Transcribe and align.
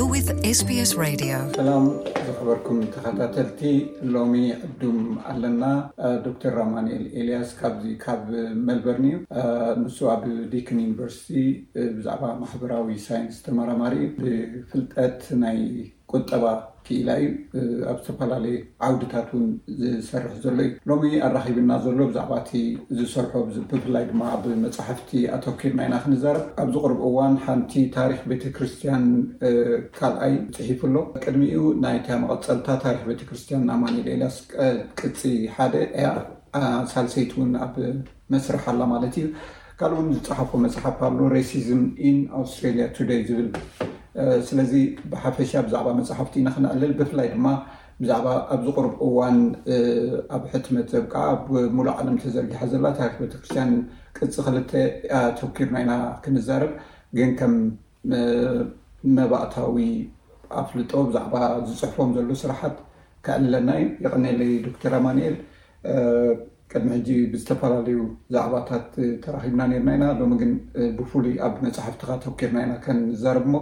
ስስ 0.00 0.58
ሰላም 0.90 1.84
ዝኽበርኩም 2.26 2.78
ተኸታተልቲ 2.94 3.62
ሎሚ 4.14 4.34
ዕዱም 4.66 4.98
ኣለና 5.32 5.62
ዶክተር 6.26 6.52
ራማንኤል 6.60 7.02
ኤልያስ 7.20 7.50
ካዚ 7.60 7.82
ካብ 8.04 8.22
ሜልበርን 8.66 9.06
እዩ 9.08 9.18
ንሱ 9.80 9.98
ኣብ 10.14 10.22
ዴክን 10.52 10.78
ዩኒቨርሲቲ 10.86 11.34
ብዛዕባ 11.96 12.22
ማሕበራዊ 12.42 12.96
ሳይንስ 13.08 13.38
ተመራማሪ 13.46 13.94
ብፍልጠት 14.20 15.20
ናይ 15.44 15.60
ቁጠባ 16.12 16.44
ኢላ 16.96 17.08
እዩ 17.22 17.28
ኣብ 17.90 17.98
ዝተፈላለዩ 18.02 18.56
ዓውድታት 18.86 19.28
ውን 19.36 19.46
ዝሰርሕ 19.80 20.32
ዘሎ 20.44 20.54
እዩ 20.66 20.70
ሎሚ 20.90 21.04
ኣራኺብና 21.26 21.70
ዘሎ 21.84 21.98
ብዛዕባእቲ 22.10 22.50
ዝሰርሖ 22.98 23.32
ብፍላይ 23.72 24.04
ድማ 24.10 24.20
ኣብ 24.36 24.44
መፅሓፍቲ 24.64 25.10
ኣተኪርና 25.36 25.80
ኢና 25.88 25.96
ክንዛርብ 26.04 26.44
ኣብዚ 26.64 26.74
ቅርቢ 26.84 26.98
እዋን 27.08 27.34
ሓንቲ 27.44 27.72
ታሪክ 27.98 28.20
ቤተክርስትያን 28.32 29.04
ካልኣይ 29.98 30.34
ፅሒፉ 30.58 30.80
ኣሎ 30.90 30.96
ቅድሚኡ 31.24 31.60
ናይታ 31.84 32.08
መቐፀልታ 32.24 32.68
ታሪክ 32.86 33.02
ቤተክርስቲያን 33.12 33.64
ኣማኒሌኤላስ 33.76 34.38
ቅፂ 35.00 35.20
ሓደ 35.56 35.74
እያ 35.90 36.08
ሳልሰይቲ 36.94 37.32
እውን 37.38 37.50
ኣብ 37.66 37.74
መስርሕ 38.32 38.64
ኣላ 38.72 38.80
ማለት 38.94 39.14
እዩ 39.20 39.26
ካል 39.80 39.92
እውን 39.96 40.06
ዝፅሓፈ 40.14 40.50
መፅሓፍ 40.64 40.96
ኣሎ 41.08 41.20
ሬሲዝም 41.36 41.82
ኢን 42.08 42.16
ኣውስትራሊያ 42.38 42.86
ቱደይ 42.96 43.20
ዝብል 43.28 43.48
ስለዚ 44.48 44.72
ብሓፈሻ 45.10 45.50
ብዛዕባ 45.66 45.88
መፅሓፍቲ 45.98 46.34
ኢናክንኣልል 46.42 46.92
ብፍላይ 46.98 47.28
ድማ 47.34 47.46
ብዛዕባ 48.02 48.26
ኣብዝቕርብ 48.56 48.94
እዋን 49.06 49.38
ኣብ 50.36 50.42
ሕትመት 50.52 50.88
ዘብከዓ 50.94 51.22
ኣብ 51.34 51.44
ሙሉእ 51.76 51.92
ዓለም 52.00 52.16
ተዘርጊሓ 52.24 52.60
ዘሎ 52.72 52.84
ታሪክ 52.98 53.14
ቤተክርስትያን 53.22 53.70
ቅፅ 54.18 54.28
ክልተ 54.48 54.72
ተውኪርና 55.40 55.76
ኢና 55.84 55.92
ክንዛርብ 56.24 56.72
ግን 57.18 57.30
ከም 57.40 57.54
መባእታዊ 59.18 59.78
ኣፍልጦ 60.62 60.92
ብዛዕባ 61.08 61.34
ዝፅሕፎም 61.68 62.12
ዘሎ 62.18 62.30
ስራሓት 62.42 62.76
ካኣልለና 63.26 63.70
እዩ 63.80 63.88
ይቀነለ 64.04 64.40
ዶክተር 64.68 64.92
ኣማንኤል 65.00 65.34
ቅድሚ 66.72 66.88
ሕጂ 66.96 67.08
ብዝተፈላለዩ 67.32 67.98
ዛዕባታት 68.34 68.88
ተራኪብና 69.24 69.62
ነርና 69.72 69.92
ኢና 69.96 70.06
ሎ 70.18 70.24
ግን 70.40 70.50
ብፍሉይ 70.98 71.36
ኣብ 71.46 71.54
መፅሓፍቲካ 71.66 72.10
ተውኪርና 72.24 72.56
ኢና 72.64 72.72
ከንዛርብ 72.86 73.44
እሞ 73.48 73.54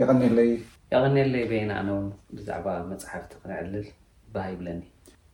የቐነለይ 0.00 0.50
የቐኒለይ 0.92 1.42
ቤየናኣነው 1.50 1.96
ብዛዕባ 2.36 2.66
መፅሓፍቲ 2.90 3.32
ክንዕልል 3.40 3.86
ይበሃይ 4.26 4.50
ይብለኒ 4.54 4.80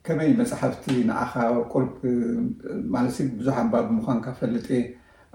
ከመይ 0.05 0.29
መፅሓፍቲ 0.39 0.85
ንኣኻ 1.09 1.31
ቁር 1.73 1.85
ማለሲ 2.95 3.17
ብዙሓ 3.39 3.55
ንባ 3.67 3.75
ብምኳንካ 3.87 4.25
ፈልጥየ 4.39 4.79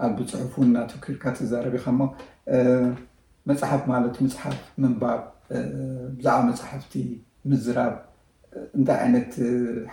ኣብ 0.05 0.15
ፅሑፍ 0.31 0.53
እና 0.65 0.75
ትፍክርካ 0.91 1.23
ትዛረቢ 1.37 1.75
ኢካ 1.81 1.87
ማ 1.99 2.07
መፅሓፍ 3.51 3.81
ማለት 3.93 4.15
መፅሓፍ 4.25 4.57
ምንባብ 4.83 5.21
ብዛዕባ 6.19 6.39
መፅሓፍቲ 6.51 6.93
ምዝራብ 7.51 7.95
እንታይ 8.77 8.99
ዓይነት 9.05 9.31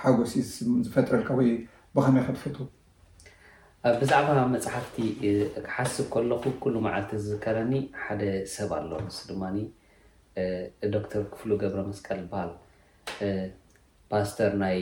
ሓጎሲስ 0.02 0.50
ዝፈጥረልካ 0.91 1.28
ወይ 1.41 1.50
ብኸመይ 1.96 2.24
ከትፈት 2.28 2.56
ብዛዕባ 4.00 4.28
መፅሓፍቲ 4.53 4.97
ክሓስብ 5.67 6.06
ከለኹ 6.14 6.42
ኩሉ 6.64 6.75
መዓልቲ 6.86 7.11
ዝዝከረኒ 7.25 7.70
ሓደ 8.03 8.23
ሰብ 8.55 8.70
ኣለ 8.78 8.91
ምስ 9.05 9.19
ድማ 9.28 9.42
ዶክተር 10.95 11.23
ክፍሉ 11.34 11.50
ገብረ 11.62 11.81
መስቀል 11.91 12.19
ዝበሃል 12.23 12.51
ፓስተር 14.11 14.51
ናይ 14.64 14.77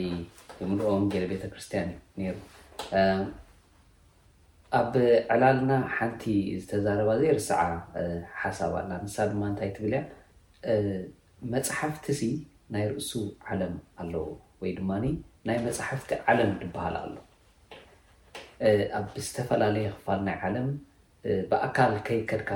ምሪኦ 0.71 0.89
ንጌለ 1.03 1.23
ቤተክርስትያን 1.31 1.89
እዩ 1.93 1.95
ነይሩ 2.21 2.35
ኣብ 4.79 4.91
ዕላልና 5.35 5.71
ሓንቲ 5.95 6.23
ዝተዛረባ 6.63 7.09
ዘይ 7.21 7.31
ርስዓ 7.39 7.61
ሓሳብ 8.41 8.73
ኣልና 8.81 8.93
ንሳ 9.07 9.15
ድማ 9.31 9.41
እንታይ 9.51 9.71
ትብል 9.79 9.95
እያ 9.97 10.03
መፅሓፍቲ 11.55 12.05
ሲ 12.19 12.31
ናይ 12.75 12.85
ርእሱ 12.91 13.11
ዓለም 13.51 13.75
ኣለው 14.01 14.27
ወይ 14.63 14.73
ድማ 14.81 14.91
ናይ 15.49 15.57
መፅሓፍቲ 15.69 16.11
ዓለም 16.33 16.51
ዝበሃል 16.63 16.97
ኣሎ 17.05 17.15
ኣብብዝተፈላለየ 18.99 19.87
ክፋል 19.97 20.19
ናይ 20.27 20.37
ዓለም 20.47 20.67
ብኣካል 21.51 21.93
ከይ 22.07 22.19
ከድካ 22.29 22.49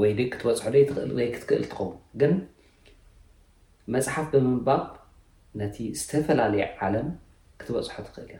ወይ 0.00 0.12
ደ 0.18 0.20
ክትበፅሑ 0.32 0.68
ዶ 0.74 0.78
ትኽእል 0.88 1.10
ወይ 1.18 1.26
ክትክእል 1.34 1.64
ትኸውን 1.72 1.94
ግን 2.20 2.32
መፅሓፍ 3.94 4.26
ብምንባብ 4.34 4.82
ነቲ 5.62 5.76
ዝተፈላለየ 6.00 6.64
ዓለም 6.86 7.08
ክትበፅሖ 7.62 7.92
ትኽእል 8.06 8.30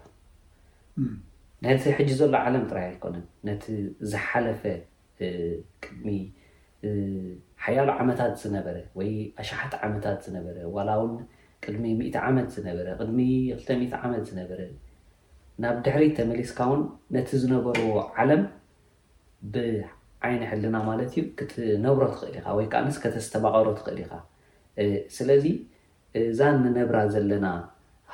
እዮ 1.00 1.09
ነቲ 1.65 1.82
ሕጂ 1.98 2.10
ዘሎ 2.20 2.34
ዓለም 2.47 2.64
ጥራይ 2.70 2.87
ኣይኮነን 2.91 3.26
ነቲ 3.49 3.64
ዝሓለፈ 4.12 4.62
ቅድሚ 5.84 6.09
ሓያሉ 7.64 7.88
ዓመታት 8.03 8.32
ዝነበረ 8.43 8.76
ወይ 8.99 9.10
ኣሸሓት 9.43 9.75
ዓመታት 9.87 10.19
ዝነበረ 10.26 10.56
ዋላ 10.76 10.88
እውን 11.00 11.12
ቅድሚ 11.64 11.84
ሚኢ 11.99 12.09
ዓመት 12.28 12.49
ዝነበረ 12.56 12.87
ቅድሚ 13.00 13.20
ክልተ 13.50 13.69
ሚ0 13.81 14.00
ዓመት 14.06 14.22
ዝነበረ 14.31 14.60
ናብ 15.62 15.76
ድሕሪ 15.86 16.04
ተመሊስካ 16.18 16.58
ውን 16.70 16.82
ነቲ 17.14 17.28
ዝነበርዎ 17.42 17.88
ዓለም 18.22 18.42
ብዓይኒ 19.54 20.42
ሕልና 20.50 20.76
ማለት 20.90 21.10
እዩ 21.14 21.22
ክትነብሮ 21.38 22.04
ትኽእል 22.12 22.36
ኢካ 22.40 22.46
ወይከዓ 22.58 22.80
ምስ 22.86 22.96
ከተስተማቀሮ 23.04 23.66
ትኽእል 23.78 23.98
ኢካ 24.04 24.14
ስለዚ 25.16 25.44
እዛ 26.20 26.40
ንነብራ 26.64 26.96
ዘለና 27.14 27.46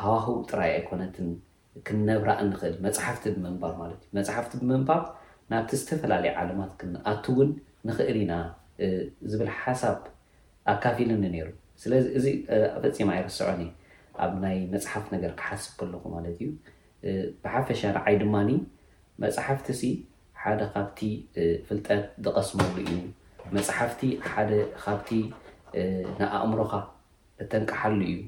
ሃዋህ 0.01 0.27
ጥራይ 0.51 0.71
ኣይኮነትን 0.79 1.29
ክንነብራ 1.87 2.29
ንኽእል 2.51 2.75
መፅሓፍቲ 2.87 3.25
ብምንባር 3.37 3.73
ማለት 3.83 4.01
እዩ 4.07 4.13
መፅሓፍቲ 4.19 4.53
ብምንባር 4.63 5.01
ናብቲ 5.53 5.71
ዝተፈላለዩ 5.81 6.31
ዓለማት 6.43 6.73
ኣቲ 7.13 7.25
ውን 7.39 7.51
ንኽእል 7.89 8.19
ኢና 8.23 8.35
ዝብል 9.33 9.51
ሓሳብ 9.63 9.99
ኣካፊልኒ 10.75 11.23
ነይሩ 11.35 11.49
ስለዚ 11.83 12.05
እዚ 12.19 12.27
ፈፂማ 12.83 13.11
ይርስዖኒ 13.19 13.63
ኣብ 14.25 14.33
ናይ 14.45 14.57
መፅሓፍ 14.75 15.05
ነገር 15.15 15.33
ክሓስብ 15.41 15.73
ከለኩ 15.81 16.05
ማለት 16.17 16.35
እዩ 16.43 16.49
ብሓፈሻ 17.45 17.81
ንዓይ 17.97 18.15
ድማኒ 18.23 18.51
መፅሓፍቲ 19.23 19.69
ሲ 19.81 19.91
ሓደ 20.43 20.61
ካብቲ 20.75 20.99
ፍልጠት 21.67 22.03
ዝቀስመሉ 22.27 22.75
እዩ 22.85 22.93
መፅሓፍቲ 23.57 24.01
ሓደ 24.31 24.51
ካብቲ 24.85 25.09
ንኣእምሮካ 26.19 26.73
እተንቃሓሉ 27.45 27.99
እዩ 28.11 28.19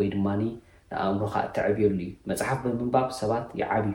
ወይ 0.00 0.08
ድማኒ 0.14 0.42
ንኣእምሮካ 0.90 1.34
እተዕብየሉ 1.48 1.96
እዩ 2.06 2.10
መፅሓፍ 2.32 2.58
ብምንባብ 2.66 3.06
ሰባት 3.20 3.46
ይዓብዩ 3.62 3.94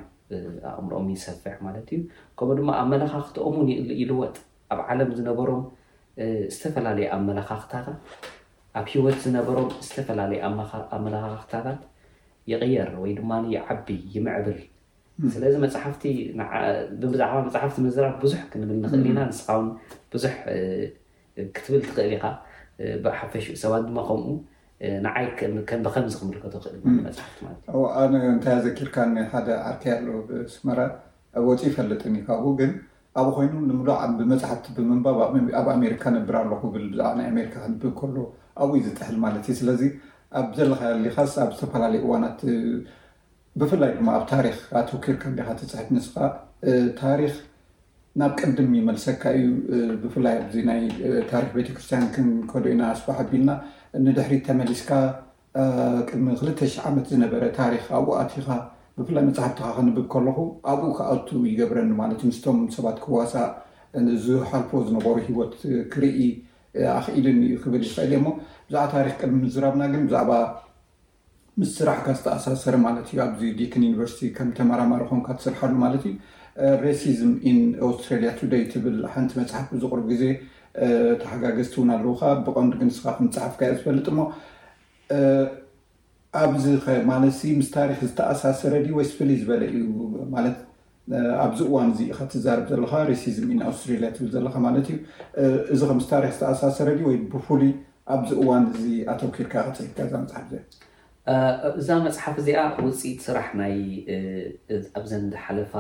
ኣእምሮኦም 0.75 1.07
ይሰፍሕ 1.15 1.55
ማለት 1.67 1.87
እዩ 1.95 2.01
ከምኡ 2.39 2.55
ድማ 2.61 2.69
ኣመላካክትኦም 2.81 3.55
ውን 3.61 3.69
ይል 3.73 3.89
ኢልወጥ 4.03 4.35
ኣብ 4.73 4.79
ዓለም 4.87 5.09
ዝነበሮም 5.19 5.63
ዝተፈላለዩ 6.55 7.07
ኣመላካኽታታት 7.17 7.97
ኣብ 8.79 8.85
ሂወት 8.91 9.17
ዝነበሮም 9.23 9.69
ዝተፈላለዩ 9.87 10.39
ኣመላኻክታታት 10.97 11.79
ይቅየር 12.51 12.91
ወይ 13.01 13.11
ድማ 13.19 13.31
ይዓቢይ 13.55 13.99
ይምዕብል 14.15 14.59
ስለዚ 15.33 15.53
መፅሓፍቲ 15.63 16.03
ብዛዕባ 17.13 17.35
መፅሓፍቲ 17.47 17.77
ምዝራፍ 17.85 18.15
ብዙሕ 18.23 18.41
ክንብል 18.51 18.77
ንኽእል 18.83 19.03
ኢና 19.09 19.19
ንስውን 19.31 19.67
ብዙሕ 20.13 20.33
ክትብል 21.55 21.81
ትክእል 21.87 22.13
ኢካ 22.17 22.25
ብሓፈሽኡ 23.03 23.53
ሰባ 23.63 23.73
ድማ 23.87 23.97
ከምኡ 24.07 24.27
ንዓይ 25.05 25.25
ከብከምዝክምልከ 25.69 26.43
ክእልመፅሓፍቲማለ 26.63 27.51
እዩኣእንታይ 27.73 28.53
ኣዘኪርካ 28.59 28.95
ሓደ 29.33 29.47
ዓርቲይ 29.71 29.93
ኣ 29.97 29.99
ስመራ 30.53 30.79
ኣብወፅ 31.39 31.61
ይፈለጥኒ 31.69 32.15
ካብኡ 32.29 32.47
ግን 32.61 32.71
ኣብኡ 33.19 33.31
ኮይኑ 33.37 33.53
ንም 33.69 33.79
ብመፅሓፍቲ 34.19 34.65
ብምንባኣብ 34.77 35.67
ኣሜሪካ 35.75 36.03
ንብር 36.15 36.35
ኣለኩብልብዕ 36.41 37.09
ናይ 37.19 37.25
ኣሜካ 37.31 37.53
ክንብብ 37.63 37.93
ከሎ 37.99 38.17
ኣብኡዩ 38.63 38.81
ዝጥሕል 38.87 39.17
ማለት 39.25 39.43
እዩ 39.51 39.55
ስለዚ 39.61 39.81
ኣብ 40.39 40.49
ዘለካ 40.57 40.81
ሊኻስ 41.05 41.31
ኣብ 41.43 41.49
ዝተፈላለዩ 41.55 42.01
እዋናት 42.07 42.39
ብፍላይ 43.61 43.89
ድማ 43.97 44.07
ኣብ 44.17 44.23
ታሪክ 44.33 44.57
ኣትውኪርካ 44.79 45.23
ሊካ 45.39 45.49
ትፅሕፍ 45.59 45.87
ንስካ 45.95 46.15
ታሪክ 47.01 47.33
ናብ 48.19 48.31
ቅድም 48.39 48.69
ይመልሰካ 48.77 49.23
እዩ 49.39 49.47
ብፍላይ 50.03 50.35
ኣዚ 50.43 50.55
ናይ 50.69 50.79
ታሪክ 51.31 51.51
ቤተክርስትያን 51.57 52.05
ምከዶ 52.37 52.65
ኢና 52.73 52.81
ኣስፋሕ 52.93 53.17
ኣቢልና 53.23 53.51
ንድሕሪ 54.05 54.33
ተመሊስካ 54.47 54.89
ቅድሚ 56.09 56.27
ክልተ00 56.41 56.77
ዓመት 56.89 57.05
ዝነበረ 57.13 57.43
ታሪክ 57.59 57.83
ኣብኡ 57.97 58.13
ኣቲኻ 58.23 58.47
ብፍላይ 58.99 59.23
መፅሓፍቲካ 59.29 59.69
ክንብብ 59.77 60.07
ከለኹ 60.13 60.37
ኣብኡ 60.73 60.89
ከኣቱ 60.99 61.27
ይገብረኒ 61.51 61.91
ማለት 62.01 62.19
እዩ 62.23 62.29
ምስቶም 62.31 62.59
ሰባት 62.77 62.97
ክዋሳእ 63.05 63.49
ዝሓልፎ 64.27 64.71
ዝነበሩ 64.87 65.15
ሂወት 65.27 65.55
ክርኢ 65.95 66.21
ኣኽኢልኒ 66.97 67.37
ዩ 67.53 67.55
ክብል 67.63 67.83
ዝኽእል 67.89 68.13
ሞ 68.25 68.27
ብዛዕባ 68.67 68.83
ታሪክ 68.95 69.15
ቅድሚ 69.21 69.37
ምዝራብና 69.45 69.83
ግን 69.93 70.03
ብዛዕባ 70.07 70.31
ምስ 71.59 71.69
ስራሕካ 71.77 72.07
ዝተኣሳሰረ 72.17 72.75
ማለት 72.85 73.07
እዩ 73.13 73.19
ኣብዚ 73.25 73.41
ዲክን 73.59 73.83
ዩኒቨርስቲ 73.87 74.21
ከም 74.37 74.49
ተመራማሪ 74.57 75.01
ኮንካ 75.09 75.27
ትስርሐሉ 75.39 75.73
ማለት 75.83 76.03
እዩ 76.09 76.13
ሬሲዝም 76.83 77.33
ኢን 77.49 77.59
ኣስትራልያ 77.87 78.29
ቱደይ 78.39 78.63
ትብል 78.73 78.97
ሓንቲ 79.13 79.31
መፅሓፍ 79.41 79.67
ብዝቅርብ 79.73 80.05
ግዜ 80.11 80.23
ተሓጋገዝቲ 81.21 81.73
እውን 81.79 81.91
ኣለዉካ 81.97 82.21
ብቐንዲግንስካ 82.47 83.05
ክምፅሓፍካ 83.17 83.61
ዮ 83.69 83.73
ዝፈልጥ 83.79 84.05
እሞ 84.13 84.19
ኣብዚ 86.43 86.65
ማለ 87.11 87.21
ምስ 87.59 87.69
ታሪክ 87.77 87.99
ዝተኣሳሰረ 88.11 88.73
ድ 88.87 88.95
ወይ 88.99 89.05
ዝፍልይ 89.11 89.37
ዝበለ 89.41 89.63
እዩ 89.71 89.85
ማለት 90.35 90.57
ኣብዚ 91.43 91.59
እዋን 91.69 91.87
እዚ 91.93 91.99
ከትዛርብ 92.17 92.65
ዘለካ 92.71 92.93
ሬሲዝም 93.09 93.47
ኢንኣውስትራልያ 93.53 94.09
ትብል 94.15 94.29
ዘለካ 94.35 94.55
ማለት 94.65 94.87
እዩ 94.91 94.97
እዚ 95.73 95.81
ከምዝታሪሕ 95.89 96.29
ዝተኣሳሰረ 96.37 96.89
ወይ 97.07 97.17
ብፍሉይ 97.33 97.71
ኣብዚ 98.15 98.29
እዋን 98.41 98.63
እዚ 98.77 98.85
ኣተወኪርካ 99.13 99.53
ክፅድካ 99.65 99.97
እዛ 100.09 100.17
መፅሓፍ 100.17 100.45
እዚአ 100.51 101.75
እዛ 101.81 101.89
መፅሓፍ 102.05 102.35
እዚኣ 102.41 102.59
ውፅኢት 102.85 103.19
ስራሕ 103.27 103.47
ኣብዘን 104.99 105.25
ሓለፋ 105.45 105.73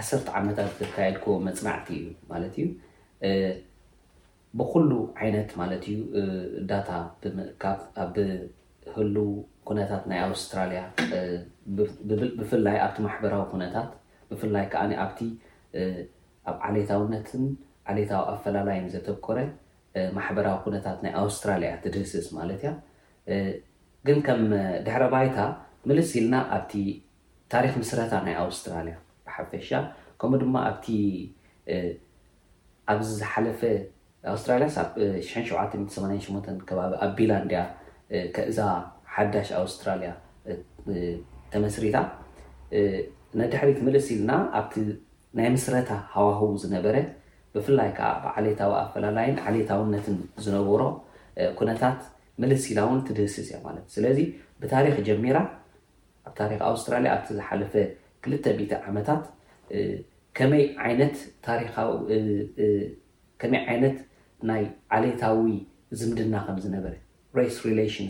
ዓሰርተ 0.00 0.28
ዓመታት 0.40 0.70
ዝካየድክዎ 0.82 1.32
መፅናዕቲ 1.48 1.88
እዩ 2.00 2.08
ማለት 2.32 2.54
እዩ 2.60 2.66
ብኩሉ 4.60 4.90
ዓይነት 5.22 5.50
ማለት 5.60 5.82
እዩ 5.90 5.98
ዳታ 6.70 6.90
ብምእካፍ 7.22 7.80
ኣብ 8.04 8.14
ህሉው 8.94 9.30
ኩነታት 9.68 10.04
ናይ 10.10 10.20
ኣውስትራልያ 10.28 10.80
ብፍላይ 12.40 12.76
ኣብቲ 12.86 12.96
ማሕበራዊ 13.06 13.42
ኩነታት 13.52 13.88
ብፍላይ 14.38 14.64
ከዓ 14.72 14.82
ኣብቲ 15.04 15.20
ኣብ 16.50 16.56
ዓሌታውነትን 16.68 17.44
ዓሌታዊ 17.90 18.20
ኣፈላላይን 18.34 18.86
ዘተኮረ 18.94 19.38
ማሕበራዊ 20.16 20.56
ኩነታት 20.64 20.98
ናይ 21.04 21.12
ኣውስትራልያ 21.22 21.70
ትድርስዝ 21.84 22.26
ማለት 22.38 22.60
እያ 22.64 22.70
ግን 24.08 24.18
ከም 24.26 24.42
ድሕረ 24.86 25.02
ኣባይታ 25.08 25.38
ምልስ 25.88 26.10
ኢልና 26.20 26.34
ኣብቲ 26.56 26.72
ታሪክ 27.52 27.74
ምስረታ 27.80 28.12
ናይ 28.26 28.36
ኣውስትራልያ 28.44 28.94
ብሓፈሻ 29.26 29.70
ከምኡ 30.22 30.40
ድማ 30.44 30.56
ኣብቲ 30.70 30.86
ኣብዝሓለፈ 32.92 33.60
ኣውስትራያ 34.32 34.58
ብ 34.94 35.04
788 35.34 36.64
ከባቢ 36.68 36.92
ኣብ 37.04 37.12
ቢላእንድያ 37.18 37.60
ከእዛ 38.36 38.58
ሓዳሽ 39.16 39.48
ኣውስትራልያ 39.60 40.10
ተመስሪታ 41.52 41.96
ንድሕሪት 43.38 43.78
ምልእስ 43.86 44.06
ኢልና 44.14 44.32
ኣብቲ 44.58 44.74
ናይ 45.38 45.48
ምስረታ 45.54 45.90
ሃዋህቡ 46.12 46.52
ዝነበረ 46.62 46.96
ብፍላይ 47.54 47.90
ከዓ 47.98 48.08
ብዓሌታዊ 48.24 48.72
ኣፈላላይን 48.84 49.36
ዓሌታውነትን 49.48 50.16
ዝነብሮ 50.44 50.82
ኩነታት 51.58 52.00
ምልእስ 52.42 52.64
ኢላ 52.72 52.80
ውን 52.90 53.00
ትድህስስ 53.08 53.46
እያ 53.50 53.56
ማለት 53.66 53.86
ስለዚ 53.94 54.18
ብታሪክ 54.60 54.96
ጀሚራ 55.08 55.36
ኣብ 56.28 56.32
ታሪክ 56.40 56.60
ኣውስትራልያ 56.70 57.10
ኣብቲ 57.16 57.28
ዝሓለፈ 57.38 57.72
ክልተ 58.24 58.44
ቤተ 58.60 58.72
ዓመታት 58.88 59.22
ከመይ 60.38 60.64
ዓይነት 63.72 63.98
ናይ 64.50 64.64
ዓሌታዊ 64.96 65.46
ዝምድና 66.00 66.34
ከምዝነበረ 66.48 66.94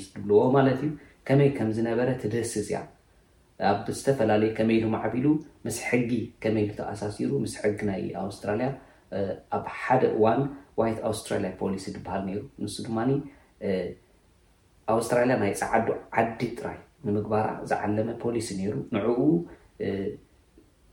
ድብልዎ 0.07 0.43
ማለት 0.57 0.81
እዩ 0.87 0.91
ከመይ 1.29 1.51
ከም 1.59 1.69
ዝነበረ 1.77 2.09
ትድህስስ 2.23 2.55
እያ 2.71 2.79
ኣብ 3.69 3.79
ዝተፈላለዩ 3.97 4.51
ከመይሉ 4.59 4.85
ማዕቢሉ 4.95 5.27
ምስ 5.67 5.79
ሕጊ 5.89 6.13
ከመይሉ 6.43 6.71
ተኣሳሲሩ 6.81 7.31
ምስ 7.45 7.55
ሕጊ 7.63 7.79
ናይ 7.91 8.03
ኣውስትራልያ 8.25 8.69
ኣብ 9.57 9.65
ሓደ 9.81 10.03
እዋን 10.17 10.41
ዋይት 10.81 10.99
ኣውስትራልያ 11.09 11.51
ፖሊሲ 11.63 11.85
ዝበሃል 11.97 12.23
ነይሩ 12.29 12.41
ንሱ 12.65 12.77
ድማ 12.89 12.99
ኣውስትራልያ 14.95 15.35
ናይ 15.43 15.53
ፃዓዶ 15.61 15.89
ዓዲ 16.21 16.41
ጥራይ 16.59 16.79
ንምግባራ 17.07 17.47
ዝዓለመ 17.71 18.09
ፖሊሲ 18.25 18.49
ነይሩ 18.61 18.75
ንዕኡ 18.97 19.21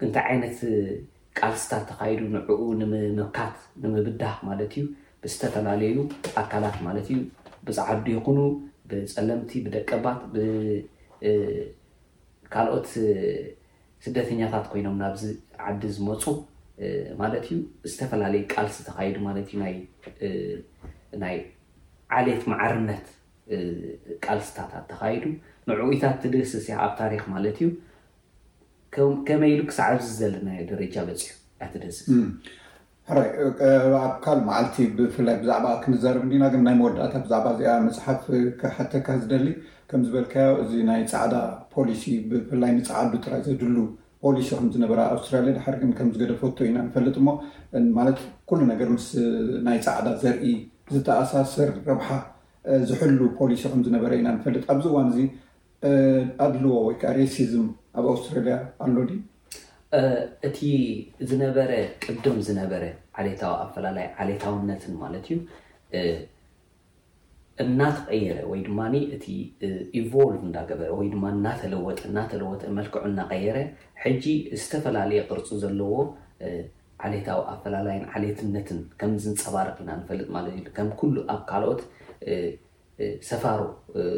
እንታይ 0.05 0.25
ዓይነት 0.31 0.59
ቃልስታት 1.39 1.83
ተካይዱ 1.89 2.21
ንዕኡ 2.35 2.61
ንምምብካት 2.81 3.55
ንምብዳህ 3.83 4.37
ማለት 4.49 4.73
እዩ 4.77 4.85
ብዝተፈላለዩ 5.23 5.97
ኣካላት 6.41 6.77
ማለት 6.87 7.07
እዩ 7.13 7.19
ብፃዓዱ 7.67 8.05
ይኹኑ 8.15 8.39
ብፀለምቲ 8.91 9.51
ብደቀባት 9.65 10.21
ብ 10.33 10.37
ካልኦት 12.53 12.87
ስደተኛታት 14.05 14.65
ኮይኖም 14.71 14.97
ናብዚ 15.03 15.23
ዓዲ 15.67 15.81
ዝመፁ 15.95 16.23
ማለት 17.21 17.43
እዩ 17.49 17.57
ዝተፈላለዩ 17.91 18.41
ቃልሲ 18.53 18.77
ተካይዱ 18.87 19.15
ማለት 19.27 19.47
እዩናይ 19.55 21.37
ዓሌት 22.17 22.43
መዕርነት 22.51 23.05
ቃልሲታታት 24.25 24.85
ተካይዱ 24.91 25.23
ንዕኢታት 25.69 26.15
ትድእስስ 26.23 26.65
እያ 26.69 26.77
ኣብ 26.85 26.93
ታሪክ 27.01 27.23
ማለት 27.35 27.57
እዩ 27.61 27.67
ከመይ 29.27 29.51
ኢሉ 29.55 29.61
ክሳዕዚ 29.69 30.05
ዘለናዮ 30.21 30.61
ደረጃ 30.73 30.95
በፂሑ 31.09 31.31
ኣትድእስስ 31.65 32.05
ራይ 33.17 33.29
ኣብ 33.41 33.57
ካል 34.23 34.39
መዓልቲ 34.47 34.75
ብፍላይ 34.97 35.35
ብዛዕባ 35.43 35.67
ክምዘርብ 35.83 36.23
ኒኢናግን 36.29 36.63
ናይ 36.67 36.75
መወዳእታ 36.79 37.15
ብዛዕባ 37.25 37.45
እዚኣ 37.55 37.75
መፅሓፍ 37.87 38.21
ክሓተካ 38.61 39.07
ዝደሊ 39.21 39.47
ከምዝበልካዮእዚ 39.91 40.71
ናይ 40.89 41.01
ፃዕዳ 41.13 41.35
ሊሲ 41.89 42.03
ብፍላይ 42.31 42.71
ንፃዓዱ 42.79 43.11
ጥራይ 43.23 43.41
ዘድሉ 43.47 43.75
ፖሊሲ 44.25 44.47
ከም 44.59 44.67
ዝነበራ 44.75 44.99
ኣውስትራልያ 45.15 45.51
ድሓር 45.57 45.75
ግን 45.81 45.89
ከምዝገደ 45.97 46.31
ፈቶ 46.41 46.57
ኢና 46.67 46.77
ንፈልጥ 46.87 47.15
እሞ 47.21 47.27
ማለት 47.97 48.19
ኩሉ 48.49 48.59
ነገር 48.71 48.87
ምስ 48.95 49.05
ናይ 49.67 49.77
ፃዕዳ 49.85 50.07
ዘርኢ 50.23 50.45
ዝተኣሳስር 50.93 51.69
ረብሓ 51.89 52.07
ዝሕሉ 52.91 53.19
ፖሊሲ 53.39 53.61
ኩም 53.73 53.81
ዝነበረ 53.87 54.11
ኢና 54.21 54.29
ንፈልጥ 54.37 54.63
ኣብዚ 54.73 54.85
እዋን 54.91 55.07
እዚ 55.11 55.19
ኣድልዎ 56.45 56.73
ወይከዓ 56.87 57.11
ሬሲዝም 57.19 57.67
ኣብ 57.99 58.05
ኣውስትራልያ 58.13 58.55
ኣሎ 58.85 58.95
ድ 59.09 59.19
እቲ 60.47 60.59
ዝነበረ 61.29 61.69
ቅድም 62.05 62.37
ዝነበረ 62.47 62.83
ዓታዊ 63.19 63.53
ኣፈላለ 63.65 63.97
ዓሌታውነትን 64.23 64.95
ማለት 65.03 65.27
እዩ 65.35 65.37
እናተቀየረ 67.63 68.37
ወይ 68.49 68.59
ድማ 68.65 68.79
እቲ 69.15 69.25
ኢቨልቭ 69.99 70.41
እንዳገበረ 70.47 70.89
ወይ 70.99 71.07
ድማ 71.13 71.23
እናተለወጠ 71.35 71.99
እናተለወጠ 72.09 72.61
መልክዑ 72.77 72.99
እናቀየረ 73.11 73.57
ሕጂ 74.03 74.25
ዝተፈላለየ 74.61 75.21
ቅርፁ 75.29 75.47
ዘለዎ 75.63 75.95
ዓታዊ 77.07 77.39
ኣፈላለይን 77.53 78.05
ዓሌትነትን 78.15 78.79
ከምዝንፀባርቅ 78.99 79.75
ልና 79.81 79.89
ንፈልጥ 80.01 80.27
ማለት 80.35 80.53
እ 80.59 80.63
ከም 80.77 80.89
ኩሉ 80.99 81.15
ኣብ 81.33 81.41
ካልኦት 81.49 81.81
ሰፋሮ 83.29 83.59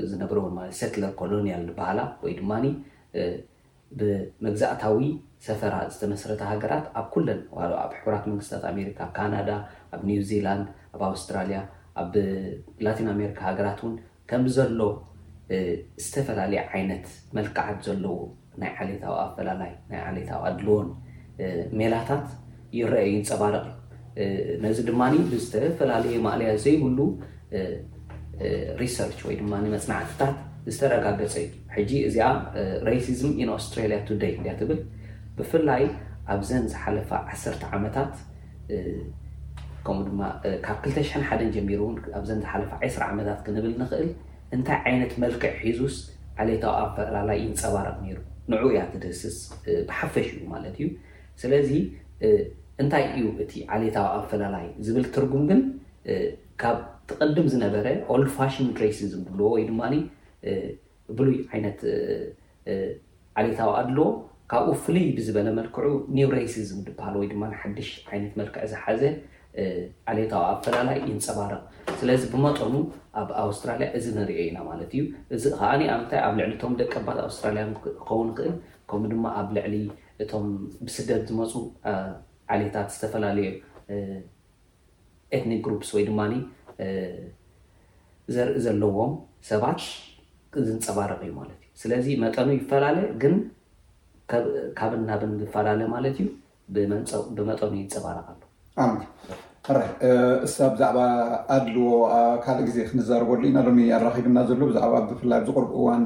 ዝነብረዎ 0.09 0.45
ማለት 0.57 0.75
ሰክለር 0.81 1.11
ኮሎኒያል 1.21 1.63
ዝባሃላ 1.69 1.99
ወይ 2.23 2.33
ድማ 2.41 2.51
ብመግዛእታዊ 3.99 5.05
ሰፈራ 5.47 5.75
ዝተመስረተ 5.93 6.41
ሃገራት 6.51 6.85
ኣብ 6.99 7.05
ኩለን 7.13 7.39
ኣብ 7.83 7.91
ሕብራት 7.99 8.25
መንግስታት 8.31 8.63
ኣሜሪካ 8.73 8.99
ካናዳ 9.17 9.49
ኣብ 9.95 10.01
ኒው 10.09 10.21
ዚላንድ 10.29 10.67
ኣብ 10.95 11.01
ኣውስትራሊያ 11.11 11.59
ኣብ 12.01 12.13
ላቲን 12.85 13.07
ኣሜሪካ 13.13 13.39
ሃገራት 13.49 13.79
እውን 13.83 13.95
ከም 14.29 14.43
ዘሎ 14.55 14.81
ዝተፈላለየ 16.05 16.61
ዓይነት 16.77 17.05
መልክዓት 17.37 17.77
ዘለዎ 17.87 18.15
ናይ 18.61 18.71
ዓሌታዊ 18.83 19.13
ኣፈላላይ 19.25 19.71
ናይ 19.91 20.01
ዓሌታዊ 20.09 20.39
ኣድልወን 20.49 20.89
ሜላታት 21.79 22.25
ይረአዩ 22.79 23.11
ንፀባረቕ 23.23 23.65
እዩ 24.23 24.59
ነዚ 24.65 24.77
ድማኒ 24.89 25.15
ብዝተፈላለየ 25.31 26.17
ማእልያ 26.25 26.49
ዘይብሉ 26.65 26.99
ሪሰርች 28.81 29.19
ወይ 29.27 29.35
ድማ 29.41 29.51
መፅናዕትታት 29.75 30.35
ዝተረጋገፀ 30.73 31.33
እዩ 31.43 31.49
ሕጂ 31.75 31.91
እዚኣ 32.07 32.27
ሬሲዝም 32.87 33.33
ኢን 33.41 33.51
ኣስትሬሊያ 33.57 33.99
ቱደይ 34.09 34.33
ር 34.45 34.55
ትብል 34.59 34.81
ብፍላይ 35.37 35.83
ኣብዘን 36.33 36.65
ዝሓለፋ 36.71 37.09
ዓሰርተ 37.31 37.63
ዓመታት 37.75 38.13
ከምኡ 39.85 39.99
ድማ 40.09 40.21
ካብ 40.65 40.77
2ተሽ0 40.87 41.21
ሓደን 41.29 41.49
ጀሚሩ 41.55 41.79
እውን 41.85 41.95
ኣብዘን 42.19 42.39
ዝሓለፈ 42.43 42.71
1ይስ 42.79 42.95
ዓመታት 43.09 43.39
ክንብል 43.45 43.73
ንኽእል 43.81 44.09
እንታይ 44.55 44.79
ዓይነት 44.89 45.11
መልክዕ 45.23 45.51
ሒዙስ 45.65 45.95
ዓሌታዊ 46.43 46.73
ኣፈላላይ 46.83 47.37
ይንፀባረቕ 47.45 47.95
ነይሩ 48.05 48.17
ንዑኡ 48.51 48.65
እያ 48.73 48.81
ት 48.91 48.99
ድህስስ 49.03 49.37
ብሓፈሽ 49.89 50.27
እዩ 50.35 50.43
ማለት 50.53 50.75
እዩ 50.81 50.87
ስለዚ 51.41 51.71
እንታይ 52.83 53.05
እዩ 53.15 53.25
እቲ 53.43 53.53
ዓሌታዊ 53.77 54.07
ኣፈላላይ 54.19 54.65
ዝብል 54.85 55.05
ትርጉም 55.15 55.43
ግን 55.49 55.61
ካብ 56.61 56.77
ተቐድም 57.09 57.47
ዝነበረ 57.53 57.85
ኦልድፋሽን 58.13 58.67
ሬሲዝም 58.83 59.21
ብብልዎ 59.27 59.47
ወይ 59.57 59.63
ድማ 59.69 59.81
ብሉይ 61.19 61.37
ዓይነት 61.53 61.79
ዓሌታዊ 63.41 63.69
ኣድለዎ 63.81 64.07
ካብኡ 64.51 64.69
ፍሉይ 64.83 65.05
ብዝበለ 65.15 65.47
መልክዑ 65.57 65.87
ኒው 66.17 66.29
ሬሲዝም 66.37 66.79
በሃሉ 66.97 67.15
ወይ 67.21 67.27
ድማ 67.31 67.43
ሓዱሽ 67.61 67.89
ዓይነት 68.13 68.33
መልክዕ 68.39 68.61
ዝሓዘ 68.71 69.01
ዓሌታዊ 70.11 70.41
ኣፈላላይ 70.53 70.97
ይንፀባረቕ 71.09 71.61
ስለዚ 71.99 72.21
ብመጠኑ 72.33 72.73
ኣብ 73.19 73.29
ኣውስትራልያ 73.43 73.87
እዚ 73.97 74.05
ንሪኦ 74.17 74.41
ኢና 74.49 74.57
ማለት 74.69 74.91
እዩ 74.95 75.03
እዚ 75.35 75.43
ከዓኒ 75.59 75.81
ኣብንታይ 75.93 76.19
ኣብ 76.27 76.33
ልዕሊ 76.39 76.51
እቶም 76.55 76.73
ደቀባት 76.81 77.17
ኣውስትራልያ 77.27 77.63
ክከውን 77.85 78.29
ክእል 78.37 78.53
ከምኡ 78.91 79.09
ድማ 79.13 79.25
ኣብ 79.39 79.49
ልዕሊ 79.57 79.75
እቶም 80.23 80.45
ብስደት 80.85 81.23
ዝመፁ 81.29 81.53
ዓሌታት 82.55 82.89
ዝተፈላለዩ 82.95 83.47
ኤትኒክ 85.37 85.61
ግሮፕስ 85.67 85.89
ወይ 85.97 86.03
ድማ 86.09 86.19
ዘርኢ 88.35 88.59
ዘለዎም 88.65 89.13
ሰባት 89.51 89.79
እዝንፀባረቂ 90.61 91.19
እዩ 91.27 91.31
ማለት 91.41 91.59
እዩ 91.63 91.67
ስለዚ 91.81 92.05
መጠኑ 92.23 92.47
ይፈላለየ 92.59 93.07
ግን 93.23 93.33
ካብ 94.79 94.91
እናብን 94.99 95.33
ዝፈላለዩ 95.41 95.87
ማለት 95.95 96.17
እዩ 96.23 96.27
ብመጠኑ 97.37 97.71
ይንፀባረቕ 97.81 98.25
ኣሎ 98.33 98.41
እብ 98.83 98.99
ብዛዕባ 100.73 100.97
ኣልዎ 101.55 101.87
ካልእ 102.43 102.65
ግዜ 102.69 102.77
ክንዘርበሉ 102.89 103.41
ኢና 103.49 103.57
ሎ 103.67 103.75
ኣራኪብና 103.97 104.39
ዘሎ 104.49 104.61
ብዛዕባ 104.71 104.93
ብፍላይ 105.09 105.39
ኣዚ 105.41 105.47
ቅርቢ 105.57 105.73
እዋን 105.79 106.03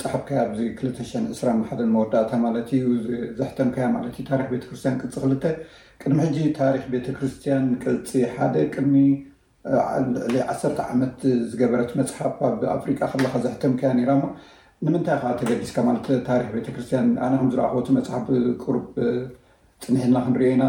ዝፅሓፍካ 0.00 0.28
ዚ 0.58 0.60
2ልተሽ 0.80 1.10
እስራ 1.34 1.48
ሓደመወዳእታ 1.70 2.30
ማለት 2.44 2.68
እዩ 2.78 2.84
ዘሕተምካያ 3.38 3.86
ማዩታ 3.94 4.28
ቤተክርስትያን 4.52 4.96
ቅልፂ 5.02 5.18
ክል 5.22 5.54
ቅድሚ 6.04 6.18
ሕጂ 6.26 6.38
ታሪክ 6.60 6.84
ቤተክርስትያን 6.94 7.64
ቅልፂ 7.82 8.10
ሓደ 8.34 8.54
ቅድሚ 8.74 8.94
ልዕሊ 10.14 10.34
ዓሰርተ 10.52 10.78
ዓመት 10.92 11.16
ዝገበረት 11.50 11.90
መፅሓፍ 12.00 12.36
ኣብ 12.48 12.60
ኣፍሪቃ 12.76 13.00
ክለካ 13.14 13.34
ዘሕተምካያ 13.46 13.90
ራ 14.10 14.14
ንምንታይ 14.86 15.16
ከ 15.22 15.26
ተገዲስካ 15.40 15.76
ማለት 15.88 16.06
ታ 16.28 16.34
ቤተክርስትያን 16.56 17.06
ኣነ 17.26 17.32
ከዝረኣክቦት 17.42 17.88
መፅሓፍ 17.98 18.24
ቁር 18.64 18.76
ፅኒሒልና 19.84 20.18
ክንሪኦ 20.26 20.50
ኢና 20.56 20.64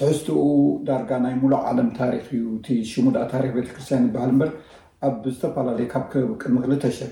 ስሕዝትኡ 0.00 0.42
ዳርጋ 0.88 1.10
ናይ 1.22 1.34
ሙሉእ 1.40 1.56
ዓለም 1.70 1.88
ታሪክ 1.96 2.26
እዩ 2.36 2.44
እቲ 2.58 2.68
ሽሙዳኣ 2.90 3.24
ታሪክ 3.32 3.50
ቤተክርስትያን 3.56 4.04
ይባሃል 4.06 4.30
እምበር 4.32 4.50
ኣብ 5.06 5.16
ዝተፈላለዩ 5.32 5.86
ካብ 5.94 6.04
ከበብ 6.12 6.30
ቅድሚ 6.42 6.56
ክልተ 6.64 6.84
ሸር 6.98 7.10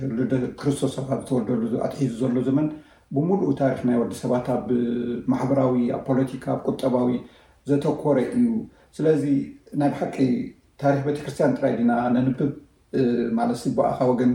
ክርስቶስ 0.61 0.93
ሰባት 0.99 1.19
ዝተወልደሉ 1.25 1.63
ኣትሒዙ 1.87 2.13
ዘሎ 2.21 2.37
ዘመን 2.49 2.69
ብምሉእ 3.17 3.53
ታሪክ 3.61 3.81
ናይ 3.89 3.97
ወዲ 4.05 4.15
ሰባት 4.23 4.47
ኣብ 4.57 4.67
ማሕበራዊ 5.35 5.75
ኣብ 5.97 6.03
ፖለቲካ 6.09 6.45
ኣብ 6.55 6.61
ቁጠባዊ 6.71 7.11
ዘተኮረ 7.71 8.17
እዩ 8.39 8.47
ስለዚ 8.99 9.23
ናይ 9.83 9.91
ብሓቂ 9.95 10.17
ታሪክ 10.85 11.03
ቤተክርስትያን 11.11 11.57
ጥራይ 11.61 11.75
ድና 11.81 11.93
ነንብብ 12.17 12.53
ማለትበእኻ 13.41 13.99
ወግን 14.13 14.33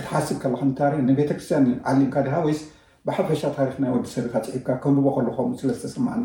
ክትሓስብ 0.00 0.38
ከለካ 0.44 0.78
ር 0.94 0.96
ንቤተክርስትያን 1.12 1.66
ዓሊምካ 1.92 2.14
ዲኻ 2.28 2.36
ወይስ 2.48 2.60
ብሓፈሻ 3.08 3.42
ታሪክ 3.58 3.76
ናይ 3.84 3.92
ወዲ 3.96 4.06
ሰብ 4.16 4.24
ኢካ 4.28 4.34
ፅዒብካ 4.46 4.68
ከንርቦ 4.84 5.06
ከለኹም 5.18 5.52
ስለ 5.62 5.70
ዝተስማዓኒ 5.78 6.24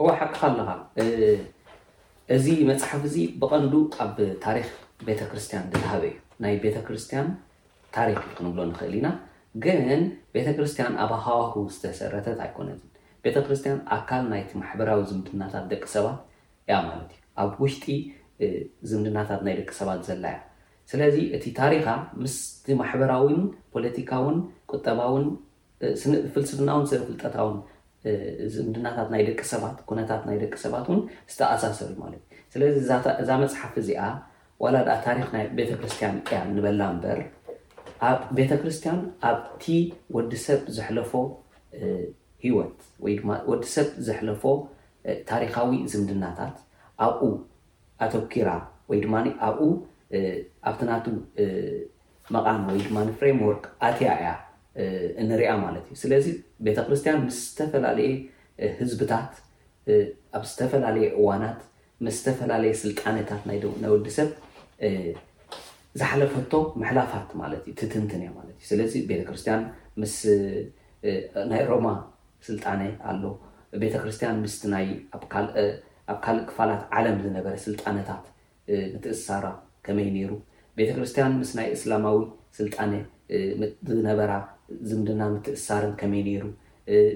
እዋ 0.00 0.06
ሓቂ 0.20 0.24
ከ 0.32 0.40
ኣለካ 0.46 0.70
እዚ 2.34 2.46
መፅሓፍ 2.70 3.02
እዚ 3.08 3.16
ብቐንዱ 3.40 3.72
ኣብ 4.04 4.10
ታሪክ 4.44 4.66
ቤተክርስቲያን 5.08 5.64
ዝዝሃበ 5.72 6.02
እዩ 6.08 6.16
ናይ 6.44 6.54
ቤተክርስትያን 6.64 7.28
ታሪክ 7.96 8.18
ክንብሎ 8.38 8.58
ንክእል 8.70 8.94
ኢና 8.98 9.08
ግን 9.64 10.02
ቤተክርስትያን 10.36 10.92
ኣብ 11.04 11.12
ኣሃዋህቡ 11.18 11.62
ዝተሰረተት 11.74 12.38
ኣይኮነትን 12.46 12.90
ቤተክርስቲያን 13.26 13.78
ኣካል 13.96 14.24
ናይቲ 14.32 14.50
ማሕበራዊ 14.62 15.00
ዝምድናታት 15.12 15.64
ደቂ 15.72 15.82
ሰባት 15.94 16.18
ያ 16.72 16.80
ማለት 16.88 17.10
እዩ 17.16 17.22
ኣብ 17.44 17.52
ውሽጢ 17.64 17.86
ዝምድናታት 18.90 19.40
ናይ 19.46 19.54
ደቂ 19.60 19.70
ሰባት 19.80 20.02
ዘላያ 20.08 20.36
ስለዚ 20.92 21.16
እቲ 21.38 21.44
ታሪኻ 21.60 21.86
ምስቲ 22.24 22.66
ማሕበራዊን 22.82 23.40
ፖለቲካውን 23.76 24.36
ቁጠባውን 24.74 25.24
ፍልስድናውን 26.34 26.84
ስለፍልጠታውን 26.92 27.56
ዝምድናታት 28.54 29.08
ናይ 29.12 29.22
ደቂ 29.28 29.40
ሰባት 29.52 29.76
ኩነታት 29.88 30.22
ናይ 30.28 30.36
ደቂ 30.42 30.54
ሰባት 30.64 30.84
ውን 30.90 31.00
ዝተኣሳሰር 31.32 31.90
ማለት 32.02 32.22
እዩ 32.36 32.42
ስለዚ 32.52 32.76
እዛ 33.22 33.30
መፅሓፍ 33.42 33.74
እዚኣ 33.82 34.02
ዋላ 34.64 34.76
ድኣ 34.88 34.96
ታሪክ 35.06 35.26
ናይ 35.36 35.44
ቤተክርስትያን 35.58 36.14
እያ 36.26 36.38
ንበላ 36.52 36.80
እምበር 36.92 37.18
ኣብ 38.10 38.20
ቤተክርስትያን 38.38 39.00
ኣብቲ 39.30 39.64
ወዲሰብ 40.16 40.60
ዘሕለፎ 40.76 41.12
ሂወት 42.44 42.76
ወይ 43.04 43.16
ወዲሰብ 43.50 43.88
ዘሕለፎ 44.06 44.44
ታሪካዊ 45.32 45.70
ዝምድናታት 45.92 46.56
ኣብኡ 47.06 47.22
ኣተኪራ 48.04 48.48
ወይ 48.90 48.98
ድማ 49.04 49.14
ኣብኡ 49.48 49.68
ኣብቲ 50.68 50.80
ናቱ 50.90 51.06
መቃሚ 52.34 52.62
ወይ 52.74 52.80
ድማ 52.86 52.96
ፍሬምዎርክ 53.20 53.64
ኣትያ 53.88 54.08
እያ 54.20 54.28
እንሪኣ 55.22 55.50
ማለት 55.66 55.84
እዩ 55.92 55.96
ስለዚ 56.02 56.26
ቤተክርስትያን 56.66 57.20
ምስ 57.26 57.36
ዝተፈላለየ 57.56 58.10
ህዝብታት 58.80 59.32
ኣብ 60.36 60.42
ዝተፈላለየ 60.50 61.06
እዋናት 61.18 61.60
ምስ 62.04 62.16
ዝተፈላለየ 62.20 62.72
ስልጣነታት 62.82 63.42
ናይ 63.50 63.58
ደ 63.62 63.66
ናወዲሰብ 63.84 64.30
ዝሓለፈቶ 66.00 66.52
መሕላፋት 66.80 67.28
ማለትእዩ 67.42 67.74
ትትንትን 67.80 68.22
እያ 68.24 68.30
ማለት 68.38 68.56
እዩ 68.60 68.66
ስለዚ 68.72 68.94
ቤተክርስትያን 69.10 69.62
ምስ 70.02 70.16
ናይ 71.52 71.62
ሮማ 71.72 71.88
ስልጣነ 72.48 72.82
ኣሎ 73.10 73.24
ቤተክርስትያን 73.82 74.36
ምስቲኣብ 74.44 75.22
ካልእ 75.32 76.44
ክፋላት 76.50 76.82
ዓለም 76.96 77.16
ዝነበረ 77.26 77.54
ስልጣነታት 77.66 78.24
ንትእሳራ 78.94 79.46
ከመይ 79.86 80.08
ነይሩ 80.16 80.32
ቤተክርስትያን 80.78 81.36
ምስ 81.40 81.50
ናይ 81.58 81.68
እስላማዊ 81.76 82.18
ስልጣነ 82.58 82.92
ዝነበራ 83.94 84.32
ዝምድና 84.88 85.22
ምትእሳርን 85.34 85.92
ከመይ 86.00 86.22
ነይሩ 86.28 86.44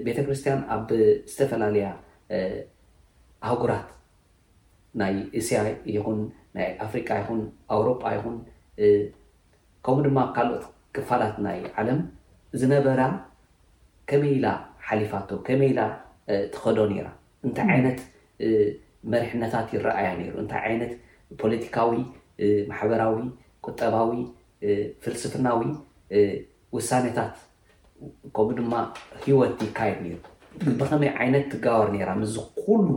ቤተክርስትያን 0.05 0.61
ኣብ 0.75 0.87
ዝተፈላለያ 1.31 1.87
ኣህጉራት 3.47 3.87
ናይ 5.01 5.13
እስያ 5.39 5.59
ይኹን 5.95 6.19
ናይ 6.57 6.67
ኣፍሪቃ 6.85 7.09
ይኹን 7.21 7.41
ኣውሮጳ 7.75 8.03
ይኹን 8.17 8.37
ከምኡ 9.85 9.99
ድማ 10.07 10.17
ካልኦት 10.35 10.63
ክፋላት 10.95 11.35
ናይ 11.45 11.59
ዓለም 11.81 11.99
ዝነበራ 12.61 13.01
ከመይ 14.11 14.33
ኢላ 14.37 14.47
ሓሊፋቶ 14.87 15.29
ከመይ 15.49 15.69
ኢላ 15.73 15.81
ትከዶ 16.55 16.77
ነራ 16.91 17.07
እንታይ 17.47 17.69
ዓይነት 17.75 17.99
መሪሕነታት 19.13 19.67
ይረኣያ 19.75 20.09
ነይሩ 20.19 20.33
እንታይ 20.43 20.61
ዓይነት 20.67 20.91
ፖለቲካዊ 21.43 21.93
ማሕበራዊ 22.71 23.17
ቁጠባዊ 23.65 24.11
ፍልስፍናዊ 25.03 25.59
ውሳኔታት 26.75 27.33
ከኡ 28.35 28.47
ድማ 28.59 28.73
ሂወት 29.23 29.59
ይካየድ 29.67 29.97
ኒ 30.05 30.13
ቢከመይ 30.79 31.09
ዓይነት 31.21 31.45
ትጋባር 31.51 31.89
ራ 32.09 32.11
ምዝ 32.21 32.35
ኩሉ 32.61 32.87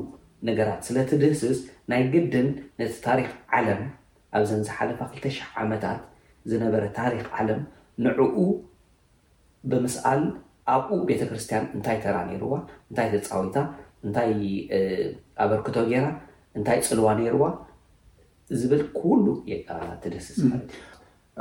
ነገራት 0.48 0.80
ስለትድህስስ 0.88 1.58
ናይ 1.90 2.02
ግድን 2.14 2.48
ነቲ 2.80 2.92
ታሪክ 3.08 3.28
ዓለም 3.58 3.82
ኣብዘን 4.38 4.62
ዝሓለፋ 4.68 5.00
2ልተ 5.10 5.26
ሽ0 5.34 5.50
ዓመታት 5.62 6.00
ዝነበረ 6.52 6.84
ታሪክ 7.00 7.24
ዓለም 7.40 7.60
ንዕኡ 8.06 8.36
ብምስኣል 9.70 10.22
ኣብኡ 10.74 10.90
ቤተክርስትያን 11.10 11.64
እንታይ 11.76 11.98
ተራ 12.04 12.16
ነይርዋ 12.30 12.54
እንታይ 12.88 13.08
ተፃዊታ 13.14 13.56
እንታይ 14.06 14.30
ኣበርክቶ 15.44 15.76
ጌይራ 15.90 16.06
እንታይ 16.58 16.80
ፅልዋ 16.88 17.06
ነይርዋ 17.20 17.44
ዝብል 18.60 18.82
ኩሉ 18.98 19.24
ትድህስስ 20.02 20.38
ማለት 20.50 20.70
እዩ 20.74 20.80